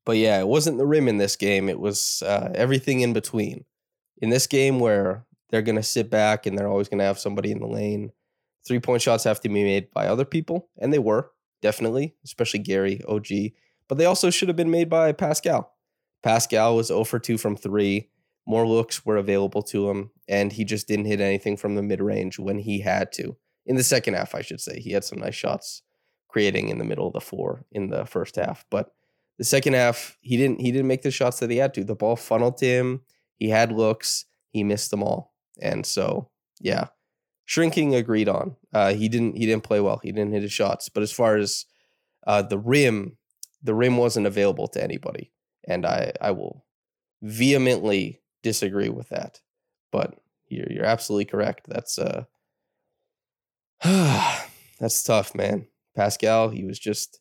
But 0.04 0.16
yeah, 0.16 0.40
it 0.40 0.48
wasn't 0.48 0.78
the 0.78 0.86
rim 0.86 1.08
in 1.08 1.18
this 1.18 1.36
game. 1.36 1.68
It 1.68 1.78
was 1.78 2.22
uh, 2.26 2.50
everything 2.54 3.00
in 3.00 3.12
between. 3.12 3.64
In 4.18 4.30
this 4.30 4.46
game 4.46 4.80
where 4.80 5.26
they're 5.50 5.62
going 5.62 5.76
to 5.76 5.82
sit 5.82 6.10
back 6.10 6.46
and 6.46 6.58
they're 6.58 6.68
always 6.68 6.88
going 6.88 6.98
to 6.98 7.04
have 7.04 7.18
somebody 7.18 7.52
in 7.52 7.60
the 7.60 7.66
lane. 7.66 8.10
Three 8.66 8.80
point 8.80 9.02
shots 9.02 9.24
have 9.24 9.40
to 9.40 9.48
be 9.48 9.62
made 9.62 9.92
by 9.92 10.06
other 10.06 10.24
people, 10.24 10.68
and 10.78 10.92
they 10.92 10.98
were 10.98 11.30
definitely, 11.60 12.14
especially 12.24 12.60
Gary, 12.60 13.02
OG. 13.06 13.26
But 13.88 13.98
they 13.98 14.04
also 14.04 14.30
should 14.30 14.48
have 14.48 14.56
been 14.56 14.70
made 14.70 14.88
by 14.88 15.12
Pascal. 15.12 15.72
Pascal 16.22 16.76
was 16.76 16.86
0 16.88 17.04
for 17.04 17.18
2 17.18 17.36
from 17.36 17.56
three. 17.56 18.08
More 18.46 18.66
looks 18.66 19.04
were 19.04 19.16
available 19.16 19.62
to 19.64 19.90
him, 19.90 20.10
and 20.28 20.52
he 20.52 20.64
just 20.64 20.88
didn't 20.88 21.04
hit 21.04 21.20
anything 21.20 21.56
from 21.56 21.74
the 21.74 21.82
mid 21.82 22.00
range 22.00 22.38
when 22.38 22.58
he 22.58 22.80
had 22.80 23.12
to. 23.12 23.36
In 23.66 23.76
the 23.76 23.82
second 23.82 24.14
half, 24.14 24.34
I 24.34 24.42
should 24.42 24.60
say, 24.60 24.80
he 24.80 24.92
had 24.92 25.04
some 25.04 25.20
nice 25.20 25.34
shots 25.34 25.82
creating 26.28 26.68
in 26.68 26.78
the 26.78 26.84
middle 26.84 27.06
of 27.06 27.12
the 27.12 27.20
floor 27.20 27.64
in 27.70 27.88
the 27.88 28.06
first 28.06 28.36
half. 28.36 28.64
But 28.70 28.92
the 29.38 29.44
second 29.44 29.74
half, 29.74 30.16
he 30.20 30.36
didn't 30.36 30.60
he 30.60 30.72
didn't 30.72 30.88
make 30.88 31.02
the 31.02 31.10
shots 31.10 31.38
that 31.40 31.50
he 31.50 31.58
had 31.58 31.74
to. 31.74 31.84
The 31.84 31.94
ball 31.94 32.16
funneled 32.16 32.58
to 32.58 32.66
him. 32.66 33.02
He 33.38 33.48
had 33.48 33.72
looks. 33.72 34.24
He 34.50 34.64
missed 34.64 34.90
them 34.90 35.02
all. 35.02 35.32
And 35.60 35.86
so, 35.86 36.30
yeah, 36.60 36.88
shrinking 37.44 37.94
agreed 37.94 38.28
on. 38.28 38.56
Uh, 38.72 38.94
he 38.94 39.08
didn't 39.08 39.36
he 39.36 39.46
didn't 39.46 39.64
play 39.64 39.80
well. 39.80 40.00
He 40.02 40.12
didn't 40.12 40.32
hit 40.32 40.42
his 40.42 40.52
shots. 40.52 40.88
But 40.88 41.02
as 41.02 41.12
far 41.12 41.36
as 41.36 41.66
uh, 42.26 42.42
the 42.42 42.58
rim, 42.58 43.16
the 43.62 43.74
rim 43.74 43.96
wasn't 43.96 44.26
available 44.26 44.68
to 44.68 44.82
anybody, 44.82 45.32
and 45.66 45.86
I 45.86 46.12
I 46.20 46.32
will 46.32 46.64
vehemently 47.22 48.20
disagree 48.42 48.88
with 48.88 49.08
that. 49.10 49.40
But 49.90 50.14
you're 50.48 50.70
you're 50.70 50.84
absolutely 50.84 51.26
correct. 51.26 51.66
That's 51.68 51.98
uh 51.98 52.24
That's 54.78 55.02
tough, 55.02 55.34
man. 55.34 55.66
Pascal, 55.96 56.50
he 56.50 56.64
was 56.64 56.78
just 56.78 57.20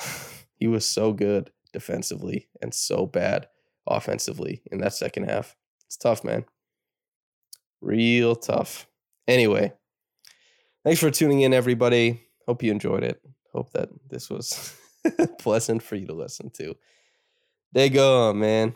he 0.56 0.66
was 0.66 0.86
so 0.86 1.12
good 1.12 1.50
defensively 1.72 2.48
and 2.62 2.72
so 2.74 3.04
bad 3.06 3.46
offensively 3.86 4.62
in 4.72 4.78
that 4.78 4.94
second 4.94 5.24
half. 5.24 5.54
It's 5.86 5.98
tough, 5.98 6.24
man. 6.24 6.46
Real 7.82 8.36
tough. 8.36 8.86
Anyway, 9.28 9.74
thanks 10.82 11.00
for 11.00 11.10
tuning 11.10 11.42
in, 11.42 11.52
everybody. 11.52 12.22
Hope 12.46 12.62
you 12.62 12.70
enjoyed 12.70 13.04
it. 13.04 13.20
Hope 13.52 13.70
that 13.72 13.90
this 14.08 14.30
was 14.30 14.74
pleasant 15.38 15.82
for 15.82 15.96
you 15.96 16.06
to 16.06 16.14
listen 16.14 16.50
to. 16.54 16.74
There 17.72 17.84
you 17.84 17.90
go, 17.90 18.32
man. 18.32 18.74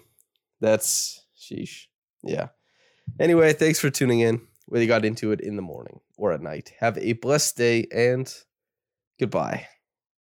That's 0.60 1.24
sheesh. 1.38 1.86
Yeah. 2.22 2.48
Anyway, 3.18 3.52
thanks 3.54 3.80
for 3.80 3.90
tuning 3.90 4.20
in. 4.20 4.42
Whether 4.66 4.82
you 4.82 4.88
got 4.88 5.04
into 5.04 5.32
it 5.32 5.40
in 5.40 5.56
the 5.56 5.62
morning 5.62 6.00
or 6.16 6.32
at 6.32 6.40
night. 6.40 6.72
Have 6.78 6.98
a 6.98 7.12
blessed 7.14 7.56
day 7.56 7.86
and 7.92 8.32
goodbye. 9.18 9.66